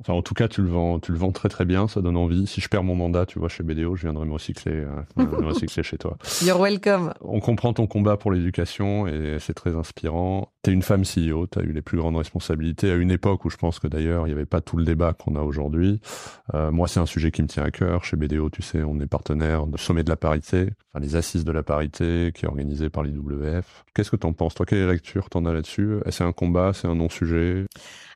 [0.00, 2.16] Enfin, en tout cas, tu le vends, tu le vends très très bien, ça donne
[2.16, 2.48] envie.
[2.48, 4.84] Si je perds mon mandat, tu vois, chez BDO, je viendrai me recycler,
[5.16, 6.18] me recycler chez toi.
[6.42, 7.14] You're welcome.
[7.20, 10.53] On comprend ton combat pour l'éducation et c'est très inspirant.
[10.64, 13.50] Tu une femme CEO, tu as eu les plus grandes responsabilités à une époque où
[13.50, 16.00] je pense que d'ailleurs, il n'y avait pas tout le débat qu'on a aujourd'hui.
[16.52, 18.04] moi, c'est un sujet qui me tient à cœur.
[18.04, 21.52] Chez BDO, tu sais, on est partenaire de Sommet de la parité les assises de
[21.52, 23.84] la parité qui est organisée par l'IWF.
[23.94, 25.96] Qu'est-ce que tu en penses Toi, quelle lecture t'en as là-dessus?
[26.10, 26.72] C'est un combat?
[26.72, 27.66] C'est un non-sujet?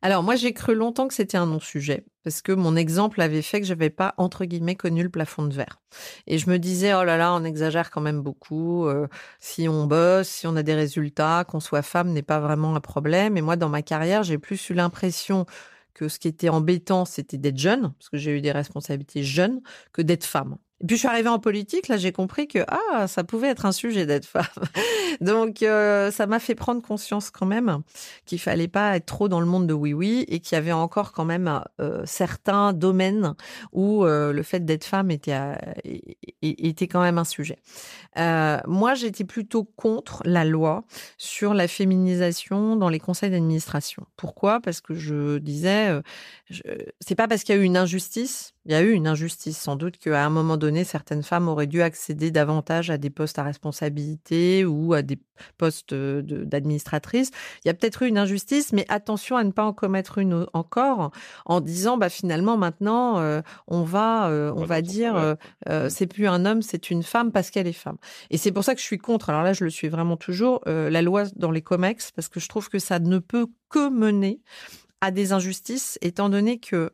[0.03, 3.59] Alors moi, j'ai cru longtemps que c'était un non-sujet parce que mon exemple avait fait
[3.59, 5.81] que j'avais pas entre guillemets connu le plafond de verre.
[6.27, 8.87] Et je me disais oh là là, on exagère quand même beaucoup.
[8.87, 9.09] Euh,
[9.41, 12.81] si on bosse, si on a des résultats, qu'on soit femme n'est pas vraiment un
[12.81, 13.39] problème.
[13.39, 15.47] Et moi, dans ma carrière, j'ai plus eu l'impression
[15.95, 19.63] que ce qui était embêtant, c'était d'être jeune, parce que j'ai eu des responsabilités jeunes,
[19.95, 20.59] que d'être femme.
[20.81, 23.67] Et puis je suis arrivée en politique, là j'ai compris que ah ça pouvait être
[23.67, 24.45] un sujet d'être femme.
[25.21, 27.83] Donc euh, ça m'a fait prendre conscience quand même
[28.27, 30.73] qu'il fallait pas être trop dans le monde de oui oui et qu'il y avait
[30.73, 33.35] encore quand même euh, certains domaines
[33.73, 35.37] où euh, le fait d'être femme était
[36.43, 37.59] était quand même un sujet.
[38.17, 40.85] moi j'étais plutôt contre la loi
[41.17, 44.07] sur la féminisation dans les conseils d'administration.
[44.17, 44.61] Pourquoi?
[44.61, 46.01] Parce que je disais
[47.01, 49.57] c'est pas parce qu'il y a eu une injustice il y a eu une injustice,
[49.57, 53.39] sans doute qu'à un moment donné, certaines femmes auraient dû accéder davantage à des postes
[53.39, 55.19] à responsabilité ou à des
[55.57, 57.31] postes d'administratrice.
[57.65, 60.47] Il y a peut-être eu une injustice, mais attention à ne pas en commettre une
[60.53, 61.13] encore
[61.47, 65.35] en disant, bah finalement maintenant, euh, on va, euh, on va dire, euh,
[65.67, 65.89] mmh.
[65.89, 67.97] c'est plus un homme, c'est une femme parce qu'elle est femme.
[68.29, 69.31] Et c'est pour ça que je suis contre.
[69.31, 72.49] Alors là, je le suis vraiment toujours la loi dans les comex parce que je
[72.49, 74.43] trouve que ça ne peut que mener
[75.01, 76.93] à des injustices, étant donné que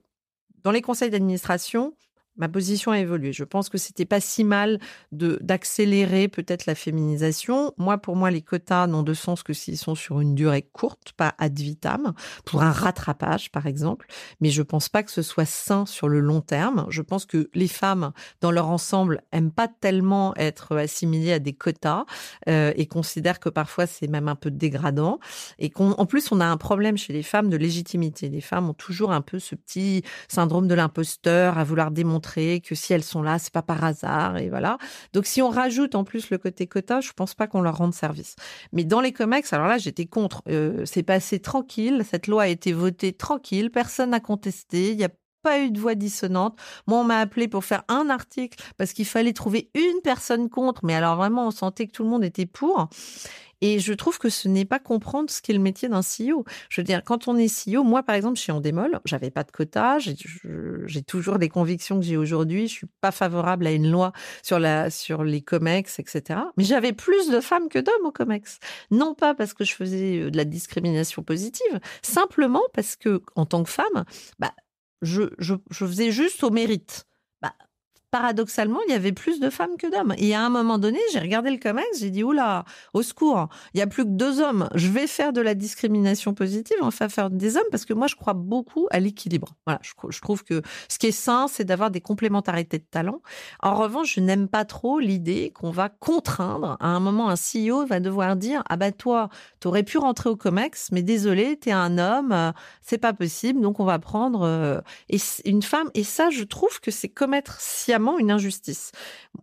[0.64, 1.94] dans les conseils d'administration,
[2.36, 3.32] ma position a évolué.
[3.32, 4.80] Je pense que c'était pas si mal
[5.12, 7.72] de d'accélérer peut-être la féminisation.
[7.78, 11.12] Moi, pour moi, les quotas n'ont de sens que s'ils sont sur une durée courte,
[11.16, 12.12] pas ad vitam,
[12.44, 14.06] pour un rattrapage, par exemple.
[14.40, 16.86] Mais je pense pas que ce soit sain sur le long terme.
[16.88, 21.52] Je pense que les femmes, dans leur ensemble, aiment pas tellement être assimilées à des
[21.52, 22.04] quotas
[22.48, 25.20] euh, et considèrent que parfois c'est même un peu dégradant.
[25.58, 28.28] Et qu'en plus, on a un problème chez les femmes de légitimité.
[28.28, 32.74] Les femmes ont toujours un peu ce petit syndrome de l'imposteur à vouloir démontrer que
[32.74, 34.78] si elles sont là, c'est pas par hasard et voilà.
[35.12, 37.94] Donc si on rajoute en plus le côté quota, je pense pas qu'on leur rende
[37.94, 38.36] service.
[38.72, 40.42] Mais dans les comex, alors là, j'étais contre.
[40.48, 42.02] Euh, c'est passé tranquille.
[42.08, 43.70] Cette loi a été votée tranquille.
[43.70, 44.92] Personne n'a contesté.
[44.92, 45.10] Il y a
[45.44, 46.58] pas eu de voix dissonante.
[46.88, 50.84] Moi, on m'a appelé pour faire un article parce qu'il fallait trouver une personne contre,
[50.84, 52.88] mais alors vraiment, on sentait que tout le monde était pour.
[53.60, 56.44] Et je trouve que ce n'est pas comprendre ce qu'est le métier d'un CEO.
[56.68, 59.30] Je veux dire, quand on est CEO, moi, par exemple, je suis en démol, j'avais
[59.30, 62.68] pas de quota, j'ai toujours des convictions que j'ai aujourd'hui.
[62.68, 66.40] Je suis pas favorable à une loi sur la, sur les comex, etc.
[66.58, 68.58] Mais j'avais plus de femmes que d'hommes au comex.
[68.90, 73.46] Non pas parce que je faisais euh, de la discrimination positive, simplement parce que, en
[73.46, 74.04] tant que femme,
[74.38, 74.52] bah,
[75.04, 77.06] je, faisais juste au mérite
[78.14, 80.14] paradoxalement, il y avait plus de femmes que d'hommes.
[80.18, 83.80] Et à un moment donné, j'ai regardé le comex, j'ai dit, oula, au secours, il
[83.80, 84.68] y a plus que deux hommes.
[84.76, 88.14] Je vais faire de la discrimination positive, enfin faire des hommes, parce que moi, je
[88.14, 89.56] crois beaucoup à l'équilibre.
[89.66, 93.20] Voilà, je, trouve que ce qui est sain, c'est d'avoir des complémentarités de talents.
[93.60, 96.76] En revanche, je n'aime pas trop l'idée qu'on va contraindre.
[96.78, 100.36] À un moment, un CEO va devoir dire, ah bah toi, t'aurais pu rentrer au
[100.36, 104.80] comex, mais désolé, t'es un homme, euh, c'est pas possible, donc on va prendre euh,
[105.44, 105.90] une femme.
[105.94, 108.92] Et ça, je trouve que c'est commettre sciemment une injustice.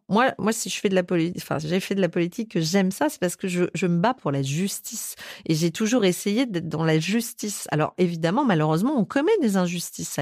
[0.09, 2.61] Moi, moi, si je fais de la politique, enfin, j'ai fait de la politique, que
[2.61, 5.15] j'aime ça, c'est parce que je, me bats pour la justice.
[5.45, 7.67] Et j'ai toujours essayé d'être dans la justice.
[7.71, 10.17] Alors, évidemment, malheureusement, on commet des injustices,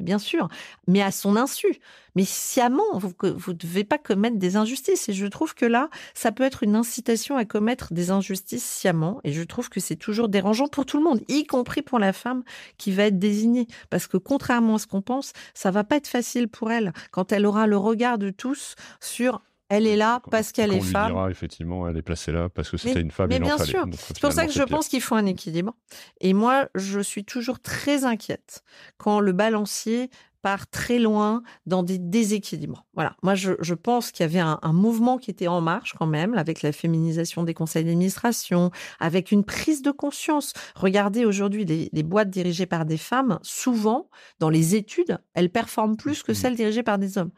[0.00, 0.48] bien sûr,
[0.86, 1.80] mais à son insu.
[2.14, 5.08] Mais sciemment, vous ne devez pas commettre des injustices.
[5.08, 9.20] Et je trouve que là, ça peut être une incitation à commettre des injustices sciemment.
[9.24, 12.12] Et je trouve que c'est toujours dérangeant pour tout le monde, y compris pour la
[12.12, 12.42] femme
[12.78, 13.66] qui va être désignée.
[13.90, 17.32] Parce que contrairement à ce qu'on pense, ça va pas être facile pour elle quand
[17.32, 19.42] elle aura le regard de tous sur
[19.74, 21.12] Elle est là parce qu'elle est lui femme.
[21.12, 23.28] Dira, effectivement, elle est placée là parce que c'était une femme.
[23.30, 23.86] Mais il bien en sûr.
[23.96, 25.74] C'est pour ça que je pense qu'il faut un équilibre.
[26.20, 28.64] Et moi, je suis toujours très inquiète
[28.98, 30.10] quand le balancier
[30.42, 32.84] part très loin dans des déséquilibres.
[32.94, 33.16] Voilà.
[33.22, 36.06] Moi, je, je pense qu'il y avait un, un, mouvement qui était en marche quand
[36.06, 40.52] même, avec la féminisation des conseils d'administration, avec une prise de conscience.
[40.74, 44.10] Regardez aujourd'hui les, les, boîtes dirigées par des femmes, souvent,
[44.40, 46.34] dans les études, elles performent plus que Mmh.
[46.34, 47.30] celles dirigées par des hommes.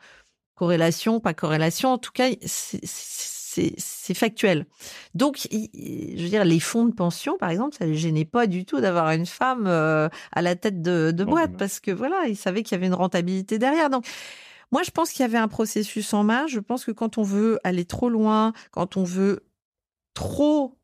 [0.54, 4.66] Corrélation, pas corrélation, en tout cas, c'est factuel.
[5.14, 8.46] Donc, je veux dire, les fonds de pension, par exemple, ça ne les gênait pas
[8.46, 12.26] du tout d'avoir une femme euh, à la tête de, de boîte, parce que voilà,
[12.26, 13.90] ils savaient qu'il y avait une rentabilité derrière.
[13.90, 14.06] Donc,
[14.72, 16.52] moi, je pense qu'il y avait un processus en marche.
[16.52, 19.44] Je pense que quand on veut aller trop loin, quand on veut
[20.14, 20.78] trop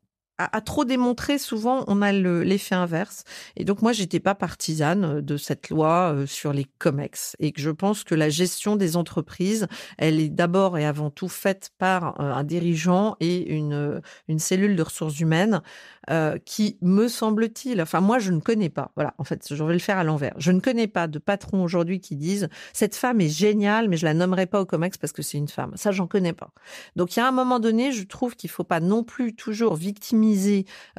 [0.51, 3.23] à, trop démontrer, souvent, on a l'effet inverse.
[3.55, 7.61] Et donc, moi, j'étais pas partisane de cette loi euh, sur les COMEX et que
[7.61, 9.67] je pense que la gestion des entreprises,
[9.97, 14.75] elle est d'abord et avant tout faite par euh, un dirigeant et une, une cellule
[14.75, 15.61] de ressources humaines
[16.09, 18.91] euh, qui, me semble-t-il, enfin, moi, je ne connais pas.
[18.95, 20.33] Voilà, en fait, je vais le faire à l'envers.
[20.37, 24.05] Je ne connais pas de patron aujourd'hui qui disent cette femme est géniale, mais je
[24.05, 25.73] la nommerai pas au COMEX parce que c'est une femme.
[25.75, 26.51] Ça, j'en connais pas.
[26.95, 29.75] Donc, il y a un moment donné, je trouve qu'il faut pas non plus toujours
[29.75, 30.30] victimiser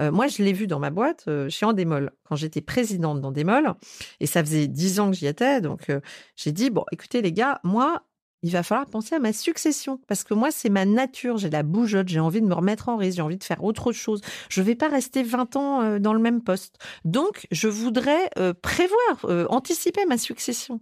[0.00, 3.74] euh, moi, je l'ai vu dans ma boîte euh, chez Endemol, quand j'étais présidente d'Endemol,
[4.20, 5.60] et ça faisait dix ans que j'y étais.
[5.60, 6.00] Donc, euh,
[6.36, 8.02] j'ai dit, bon, écoutez les gars, moi,
[8.42, 11.62] il va falloir penser à ma succession, parce que moi, c'est ma nature, j'ai la
[11.62, 14.20] bougeotte, j'ai envie de me remettre en risque, j'ai envie de faire autre chose.
[14.48, 16.78] Je vais pas rester 20 ans dans le même poste.
[17.04, 18.30] Donc, je voudrais
[18.60, 20.80] prévoir, anticiper ma succession.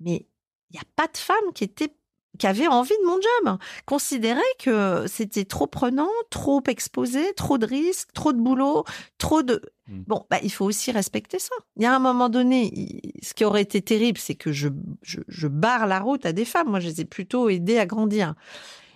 [0.00, 0.26] Mais
[0.70, 1.92] il n'y a pas de femme qui était
[2.38, 7.66] qui avait envie de mon job, considérait que c'était trop prenant, trop exposé, trop de
[7.66, 8.84] risques, trop de boulot,
[9.18, 9.60] trop de...
[9.88, 10.02] Mmh.
[10.06, 11.54] Bon, bah, il faut aussi respecter ça.
[11.76, 14.68] Il y a un moment donné, ce qui aurait été terrible, c'est que je,
[15.02, 16.68] je, je barre la route à des femmes.
[16.68, 18.34] Moi, je les ai plutôt aidées à grandir.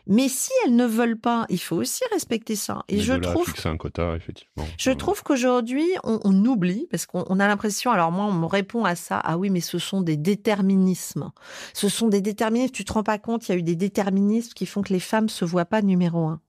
[0.06, 2.82] Mais si elles ne veulent pas, il faut aussi respecter ça.
[2.88, 4.66] Et Mais je de là à trouve, fixer un quota, effectivement.
[4.76, 7.92] je trouve qu'aujourd'hui, on, on oublie parce qu'on on a l'impression.
[7.92, 9.20] Alors moi, on me répond à ça.
[9.22, 11.30] Ah oui, mais ce sont des déterminismes.
[11.72, 12.72] Ce sont des déterminismes.
[12.72, 15.00] Tu te rends pas compte Il y a eu des déterminismes qui font que les
[15.00, 16.40] femmes se voient pas numéro un.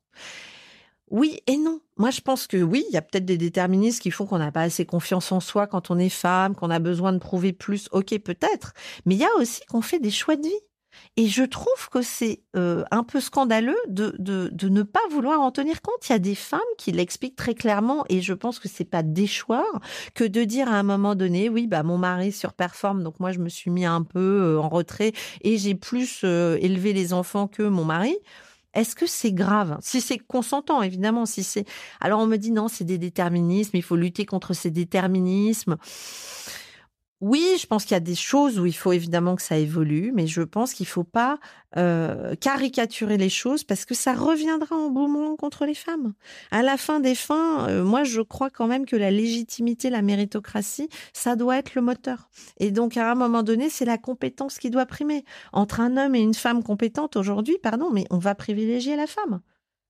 [1.10, 1.80] Oui et non.
[1.98, 4.52] Moi, je pense que oui, il y a peut-être des déterminismes qui font qu'on n'a
[4.52, 7.88] pas assez confiance en soi quand on est femme, qu'on a besoin de prouver plus.
[7.92, 8.74] Ok, peut-être.
[9.06, 10.60] Mais il y a aussi qu'on fait des choix de vie.
[11.16, 15.52] Et je trouve que c'est euh, un peu scandaleux de, de, ne pas vouloir en
[15.52, 16.08] tenir compte.
[16.10, 19.04] Il y a des femmes qui l'expliquent très clairement, et je pense que c'est pas
[19.04, 19.66] déchoir
[20.16, 23.40] que de dire à un moment donné, oui, bah mon mari surperforme, donc moi je
[23.40, 27.48] me suis mis un peu euh, en retrait et j'ai plus euh, élevé les enfants
[27.48, 28.16] que mon mari.
[28.74, 29.78] Est-ce que c'est grave?
[29.82, 31.28] Si c'est consentant, évidemment.
[31.28, 31.66] Si c'est,
[32.02, 33.78] alors on me dit non, c'est des déterminismes.
[33.78, 35.78] Il faut lutter contre ces déterminismes.
[37.26, 40.12] Oui, je pense qu'il y a des choses où il faut évidemment que ça évolue,
[40.14, 41.40] mais je pense qu'il ne faut pas
[41.78, 46.16] euh, caricaturer les choses parce que ça reviendra en boomerang contre les femmes.
[46.52, 50.02] À la fin des fins, euh, moi je crois quand même que la légitimité, la
[50.02, 52.28] méritocratie, ça doit être le moteur.
[52.60, 55.24] Et donc à un moment donné, c'est la compétence qui doit primer.
[55.54, 59.40] Entre un homme et une femme compétente aujourd'hui, pardon, mais on va privilégier la femme.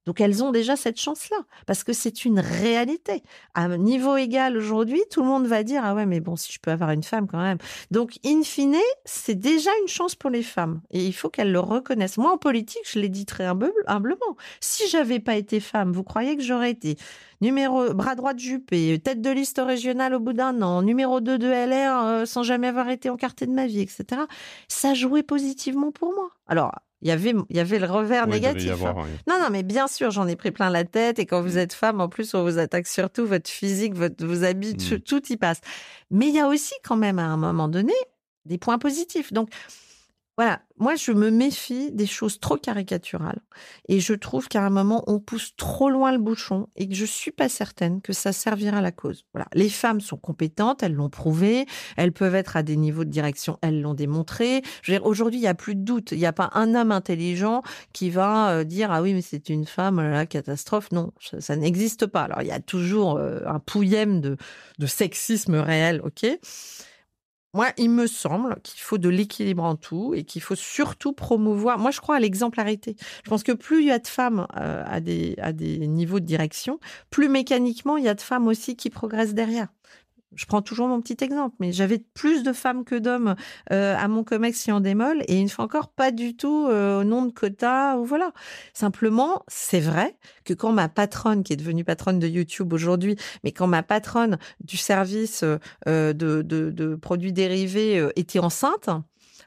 [0.06, 3.24] Donc elles ont déjà cette chance-là, parce que c'est une réalité.
[3.54, 6.60] À niveau égal aujourd'hui, tout le monde va dire ah ouais mais bon si je
[6.60, 7.58] peux avoir une femme quand même.
[7.92, 8.76] Donc in fine,
[9.06, 12.18] c'est déjà une chance pour les femmes et il faut qu'elles le reconnaissent.
[12.18, 14.38] Moi en politique, je l'ai dit très humblement.
[14.60, 16.98] Si j'avais pas été femme, vous croyez que j'aurais été
[17.42, 21.38] numéro bras droit de Juppé, tête de liste régionale au bout d'un an, numéro 2
[21.38, 24.22] de LR euh, sans jamais avoir été encarté de ma vie, etc.
[24.68, 26.30] Ça jouait positivement pour moi.
[26.48, 26.72] Alors
[27.04, 28.72] il y avait il y avait le revers négatif.
[28.72, 29.06] avoir, hein.
[29.06, 29.18] oui.
[29.28, 31.20] Non, non, mais bien sûr, j'en ai pris plein la tête.
[31.20, 34.44] Et quand vous êtes femme, en plus, on vous attaque surtout votre physique, votre, vos
[34.44, 34.78] habits, Mm.
[34.78, 35.60] tout, tout y passe.
[36.10, 37.94] Mais il y a aussi quand même, à un moment donné,
[38.46, 39.32] des points positifs.
[39.34, 39.50] Donc,
[40.36, 43.40] voilà, moi, je me méfie des choses trop caricaturales.
[43.88, 47.06] Et je trouve qu'à un moment, on pousse trop loin le bouchon et que je
[47.06, 49.26] suis pas certaine que ça servira à la cause.
[49.34, 49.48] Voilà.
[49.54, 51.68] Les femmes sont compétentes, elles l'ont prouvé,
[51.98, 54.64] elles peuvent être à des niveaux de direction, elles l'ont démontré.
[55.04, 56.12] Aujourd'hui, il n'y a plus de doute.
[56.12, 57.62] Il n'y a pas un homme intelligent
[57.94, 60.92] qui va euh, dire, ah oui, mais c'est une femme, oh là, catastrophe.
[60.92, 62.24] Non, ça, ça n'existe pas.
[62.24, 64.38] Alors, il y a toujours euh, un pouillème de,
[64.80, 66.26] de sexisme réel, ok?
[67.54, 71.78] Moi, il me semble qu'il faut de l'équilibre en tout et qu'il faut surtout promouvoir.
[71.78, 72.96] Moi, je crois à l'exemplarité.
[73.24, 76.20] Je pense que plus il y a de femmes euh, à, des, à des niveaux
[76.20, 76.80] de direction,
[77.12, 79.68] plus mécaniquement, il y a de femmes aussi qui progressent derrière.
[80.36, 83.36] Je prends toujours mon petit exemple, mais j'avais plus de femmes que d'hommes
[83.72, 87.04] euh, à mon comex en démol, et une fois encore, pas du tout euh, au
[87.04, 88.32] nom de quotas voilà.
[88.74, 93.52] Simplement, c'est vrai que quand ma patronne, qui est devenue patronne de YouTube aujourd'hui, mais
[93.52, 95.44] quand ma patronne du service
[95.88, 98.90] euh, de, produits dérivés était enceinte,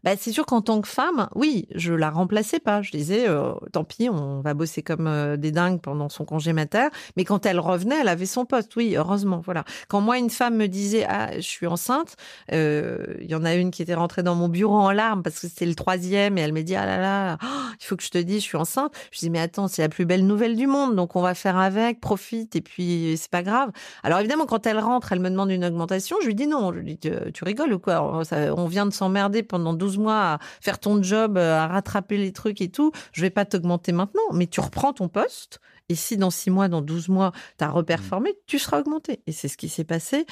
[0.07, 2.81] bah, c'est sûr qu'en tant que femme, oui, je la remplaçais pas.
[2.81, 6.53] Je disais, euh, tant pis, on va bosser comme euh, des dingues pendant son congé
[6.53, 6.91] mater.
[7.17, 8.77] Mais quand elle revenait, elle avait son poste.
[8.77, 9.65] Oui, heureusement, voilà.
[9.89, 12.15] Quand moi, une femme me disait, ah, je suis enceinte,
[12.53, 15.41] euh, il y en a une qui était rentrée dans mon bureau en larmes parce
[15.41, 18.05] que c'était le troisième et elle me dit, ah là là, oh, il faut que
[18.05, 18.93] je te dise, je suis enceinte.
[19.11, 21.57] Je dis, mais attends, c'est la plus belle nouvelle du monde, donc on va faire
[21.57, 23.73] avec, profite et puis c'est pas grave.
[24.05, 26.17] Alors évidemment, quand elle rentre, elle me demande une augmentation.
[26.21, 26.73] Je lui dis non.
[26.73, 28.23] Je lui dis, tu rigoles ou quoi?
[28.57, 32.33] On vient de s'emmerder pendant 12 mois à faire ton job, euh, à rattraper les
[32.33, 32.93] trucs et tout.
[33.13, 35.61] Je vais pas t'augmenter maintenant, mais tu reprends ton poste.
[35.89, 39.21] Et si dans 6 mois, dans 12 mois, tu as reperformé, tu seras augmenté.
[39.27, 40.27] Et c'est ce qui s'est passé.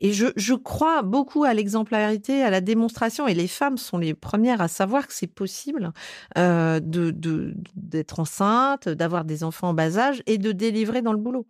[0.00, 3.26] Et je, je, crois beaucoup à l'exemplarité, à la démonstration.
[3.26, 5.92] Et les femmes sont les premières à savoir que c'est possible
[6.36, 11.18] euh, de d'être enceinte, d'avoir des enfants en bas âge et de délivrer dans le
[11.18, 11.46] boulot.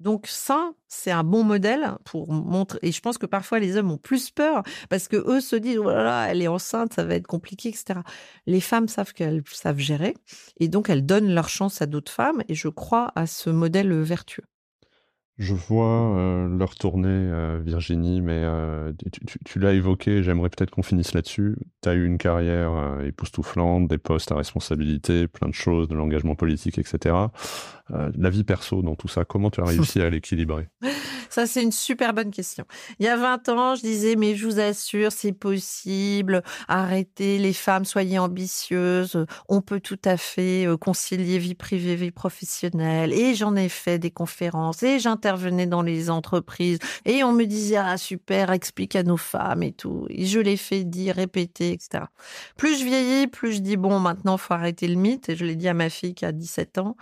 [0.00, 2.78] Donc ça, c'est un bon modèle pour montrer.
[2.82, 5.76] Et je pense que parfois les hommes ont plus peur parce que eux se disent
[5.76, 8.00] voilà, oh elle est enceinte, ça va être compliqué, etc.
[8.46, 10.14] Les femmes savent qu'elles savent gérer
[10.58, 12.42] et donc elles donnent leur chance à d'autres femmes.
[12.48, 14.44] Et je crois à ce modèle vertueux.
[15.40, 18.92] Je vois euh, leur tournée, euh, Virginie, mais euh,
[19.46, 21.56] tu, l'as évoqué, j'aimerais peut-être qu'on finisse là-dessus.
[21.82, 26.34] Tu as eu une carrière époustouflante, des postes à responsabilité, plein de choses, de l'engagement
[26.34, 27.14] politique, etc.
[28.16, 30.68] la vie perso dans tout ça, comment tu as réussi à l'équilibrer?
[31.30, 32.64] Ça, c'est une super bonne question.
[32.98, 36.42] Il y a 20 ans, je disais, mais je vous assure, c'est possible.
[36.66, 39.24] Arrêtez les femmes, soyez ambitieuses.
[39.48, 43.12] On peut tout à fait euh, concilier vie privée, vie professionnelle.
[43.12, 46.80] Et j'en ai fait des conférences et j'intervenais dans les entreprises.
[47.04, 50.06] Et on me disait, ah super, explique à nos femmes et tout.
[50.08, 52.06] Et je l'ai fait dire, répéter, etc.
[52.56, 55.28] Plus je vieillis, plus je dis, bon, maintenant, faut arrêter le mythe.
[55.28, 56.96] Et je l'ai dit à ma fille qui a 17 ans.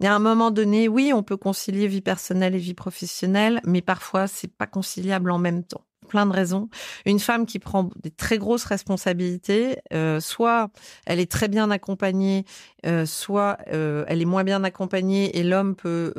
[0.00, 3.82] Et à un moment donné, oui, on peut concilier vie personnelle et vie professionnelle mais
[3.82, 6.68] parfois c'est pas conciliable en même temps plein de raisons.
[7.06, 10.70] Une femme qui prend des très grosses responsabilités, euh, soit
[11.06, 12.44] elle est très bien accompagnée,
[12.86, 16.12] euh, soit euh, elle est moins bien accompagnée et l'homme peut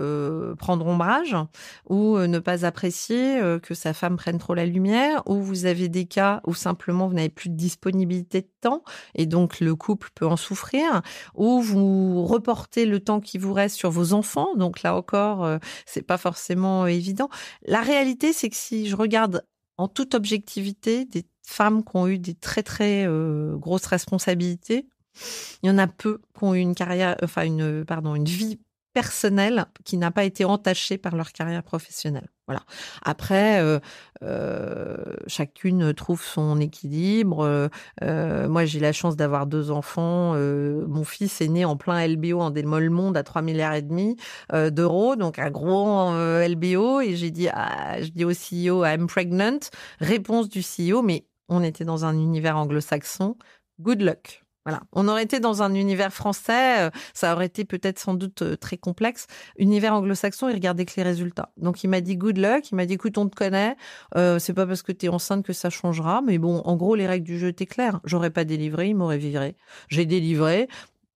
[0.58, 1.36] prendre ombrage
[1.90, 6.06] ou ne pas apprécier que sa femme prenne trop la lumière, ou vous avez des
[6.06, 8.84] cas où simplement vous n'avez plus de disponibilité de temps
[9.16, 11.02] et donc le couple peut en souffrir,
[11.36, 15.48] ou vous reportez le temps qui vous reste sur vos enfants, donc là encore
[15.86, 17.30] c'est pas forcément évident.
[17.66, 19.44] La réalité c'est que si je regarde
[19.78, 24.88] en toute objectivité, des femmes qui ont eu des très très euh, grosses responsabilités.
[25.62, 28.60] Il y en a peu qui ont eu une carrière, enfin une pardon, une vie
[28.94, 32.30] personnelle qui n'a pas été entachée par leur carrière professionnelle.
[32.48, 32.62] Voilà.
[33.04, 33.80] Après, euh,
[34.22, 37.70] euh, chacune trouve son équilibre.
[38.04, 40.34] Euh, moi, j'ai la chance d'avoir deux enfants.
[40.36, 44.18] mon fils est né en plein LBO en démol monde à 3 milliards et demi
[44.72, 46.12] d'euros, donc un gros
[46.48, 47.02] LBO.
[47.02, 49.60] Et j'ai dit, à, je dis au CEO, I'm pregnant.
[50.00, 53.38] Réponse du CEO, mais on était dans un univers anglo-saxon.
[53.80, 54.43] Good luck.
[54.66, 54.82] Voilà.
[54.94, 58.56] On aurait été dans un univers français, euh, ça aurait été peut-être sans doute euh,
[58.56, 59.28] très complexe.
[59.58, 61.52] Univers anglo-saxon, il regardait que les résultats.
[61.58, 63.76] Donc il m'a dit good luck, il m'a dit écoute, on te connaît,
[64.16, 66.96] euh, c'est pas parce que tu es enceinte que ça changera, mais bon, en gros,
[66.96, 68.00] les règles du jeu étaient claires.
[68.06, 69.58] J'aurais pas délivré, il m'aurait viré.
[69.90, 70.70] J'ai délivré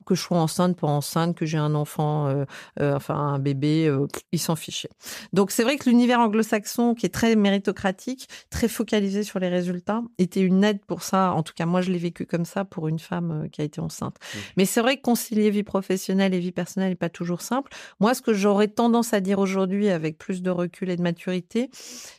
[0.08, 2.46] que je sois enceinte, pas enceinte, que j'ai un enfant, euh,
[2.80, 4.90] euh, enfin un bébé, euh, ils s'en fichaient.
[5.34, 10.02] Donc c'est vrai que l'univers anglo-saxon, qui est très méritocratique, très focalisé sur les résultats,
[10.18, 11.34] était une aide pour ça.
[11.34, 13.82] En tout cas, moi, je l'ai vécu comme ça pour une femme qui a été
[13.82, 14.16] enceinte.
[14.16, 14.38] Mmh.
[14.58, 17.72] Mais c'est vrai que concilier vie professionnelle et vie personnelle n'est pas toujours simple.
[18.00, 21.70] Moi, ce que j'aurais tendance à dire aujourd'hui, avec plus de recul et de maturité,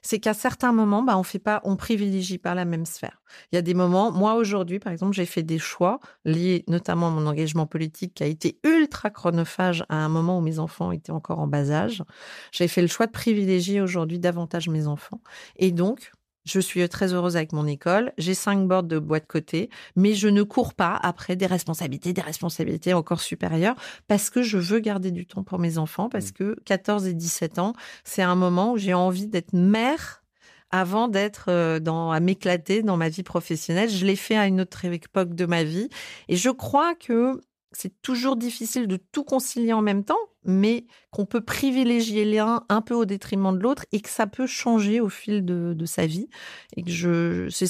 [0.03, 3.23] c'est qu'à certains moments, bah, on fait pas, on privilégie pas la même sphère.
[3.53, 7.09] Il y a des moments, moi aujourd'hui, par exemple, j'ai fait des choix liés notamment
[7.09, 10.59] à mon engagement politique politique qui a été ultra chronophage à un moment où mes
[10.59, 12.03] enfants étaient encore en bas âge.
[12.51, 15.21] J'ai fait le choix de privilégier aujourd'hui davantage mes enfants.
[15.55, 16.11] Et donc,
[16.45, 18.13] je suis très heureuse avec mon école.
[18.19, 22.13] J'ai cinq boards de bois de côté, mais je ne cours pas après des responsabilités,
[22.13, 23.77] des responsabilités encore supérieures
[24.09, 26.33] parce que je veux garder du temps pour mes enfants parce mmh.
[26.33, 30.25] que 14 et 17 ans, c'est un moment où j'ai envie d'être mère
[30.71, 33.89] avant d'être euh, dans à m'éclater dans ma vie professionnelle.
[33.89, 35.89] Je l'ai fait à une autre époque de ma vie
[36.29, 37.41] et je crois que
[37.73, 42.81] c'est toujours difficile de tout concilier en même temps, mais qu'on peut privilégier l'un un
[42.81, 46.29] peu au détriment de l'autre et que ça peut changer au fil de, sa vie.
[46.77, 47.67] Et que je, c'est,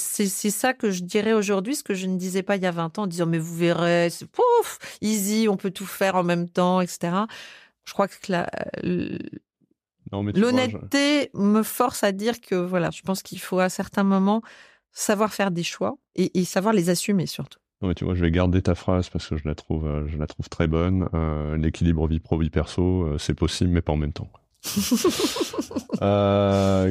[0.49, 2.99] ça que je dirais aujourd'hui, ce que je ne disais pas il y a 20
[2.99, 6.47] ans en disant, mais vous verrez, c'est pouf, easy, on peut tout faire en même
[6.47, 7.11] temps, etc.
[7.83, 8.49] Je crois que la,
[10.11, 14.41] l'honnêteté me force à dire que voilà, je pense qu'il faut à certains moments
[14.93, 17.59] savoir faire des choix et savoir les assumer surtout.
[17.81, 20.17] Non, tu vois, je vais garder ta phrase parce que je la trouve, euh, je
[20.17, 21.07] la trouve très bonne.
[21.13, 24.29] Euh, l'équilibre vie pro vie perso, euh, c'est possible, mais pas en même temps.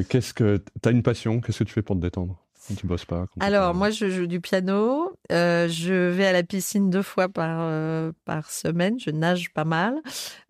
[0.09, 1.41] qu'est-ce que t'as une passion?
[1.41, 2.43] Qu'est-ce que tu fais pour te détendre?
[2.67, 6.89] Quand tu bosses pas Alors moi, je joue du piano je vais à la piscine
[6.89, 8.99] deux fois par, par semaine.
[8.99, 9.95] Je nage pas mal.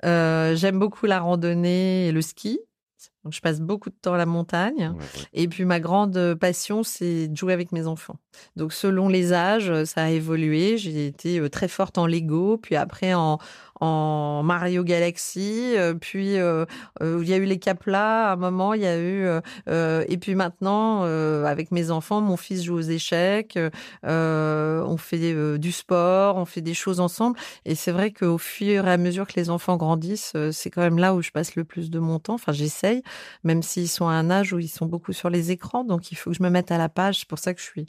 [0.03, 2.59] J'aime beaucoup la randonnée et le ski.
[3.23, 4.93] Donc, je passe beaucoup de temps à la montagne.
[5.33, 8.17] Et puis, ma grande passion, c'est de jouer avec mes enfants.
[8.55, 10.77] Donc, selon les âges, ça a évolué.
[10.77, 13.39] J'ai été très forte en Lego, puis après en,
[13.79, 16.65] en Mario Galaxy, euh, puis euh,
[17.01, 19.27] euh, il y a eu les Capla à un moment, il y a eu
[19.67, 21.03] et puis maintenant
[21.45, 23.57] avec mes enfants, mon fils joue aux échecs,
[24.03, 28.91] on fait du sport, on fait des choses ensemble et c'est vrai qu'au fur et
[28.91, 31.89] à mesure que les enfants grandissent, c'est quand même là où je passe le plus
[31.89, 32.35] de mon temps.
[32.35, 33.01] Enfin, j'essaye,
[33.43, 36.15] même s'ils sont à un âge où ils sont beaucoup sur les écrans, donc il
[36.15, 37.19] faut que je me mette à la page.
[37.19, 37.85] C'est pour ça que je suis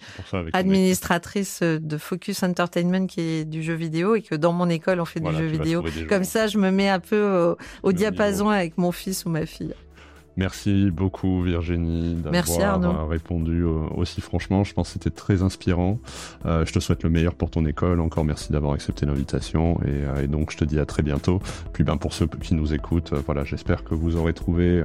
[0.52, 5.04] administratrice de Focus Entertainment qui est du jeu vidéo et que dans mon école on
[5.04, 8.92] fait du jeu vidéo comme ça, je me mets un peu au, diapason avec mon
[8.92, 9.74] fils ou ma fille.
[10.36, 14.64] Merci beaucoup Virginie d'avoir répondu aussi franchement.
[14.64, 15.98] Je pense que c'était très inspirant.
[16.46, 18.00] Euh, je te souhaite le meilleur pour ton école.
[18.00, 21.40] Encore merci d'avoir accepté l'invitation et, euh, donc je te dis à très bientôt.
[21.74, 24.82] Puis ben pour ceux qui nous écoutent, euh, voilà, j'espère que vous aurez trouvé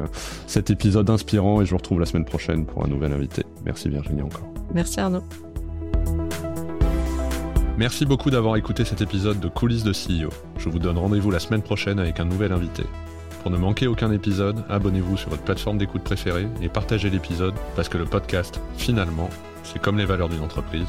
[0.48, 3.44] cet épisode inspirant et je vous retrouve la semaine prochaine pour un nouvel invité.
[3.64, 4.52] Merci Virginie encore.
[4.74, 5.24] Merci Arnaud.
[7.78, 10.30] Merci beaucoup d'avoir écouté cet épisode de Coulisses de CEO.
[10.58, 12.84] Je vous donne rendez-vous la semaine prochaine avec un nouvel invité.
[13.42, 17.90] Pour ne manquer aucun épisode, abonnez-vous sur votre plateforme d'écoute préférée et partagez l'épisode parce
[17.90, 19.30] que le podcast, finalement,
[19.64, 20.88] c'est comme les valeurs d'une entreprise,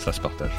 [0.00, 0.50] ça se partage.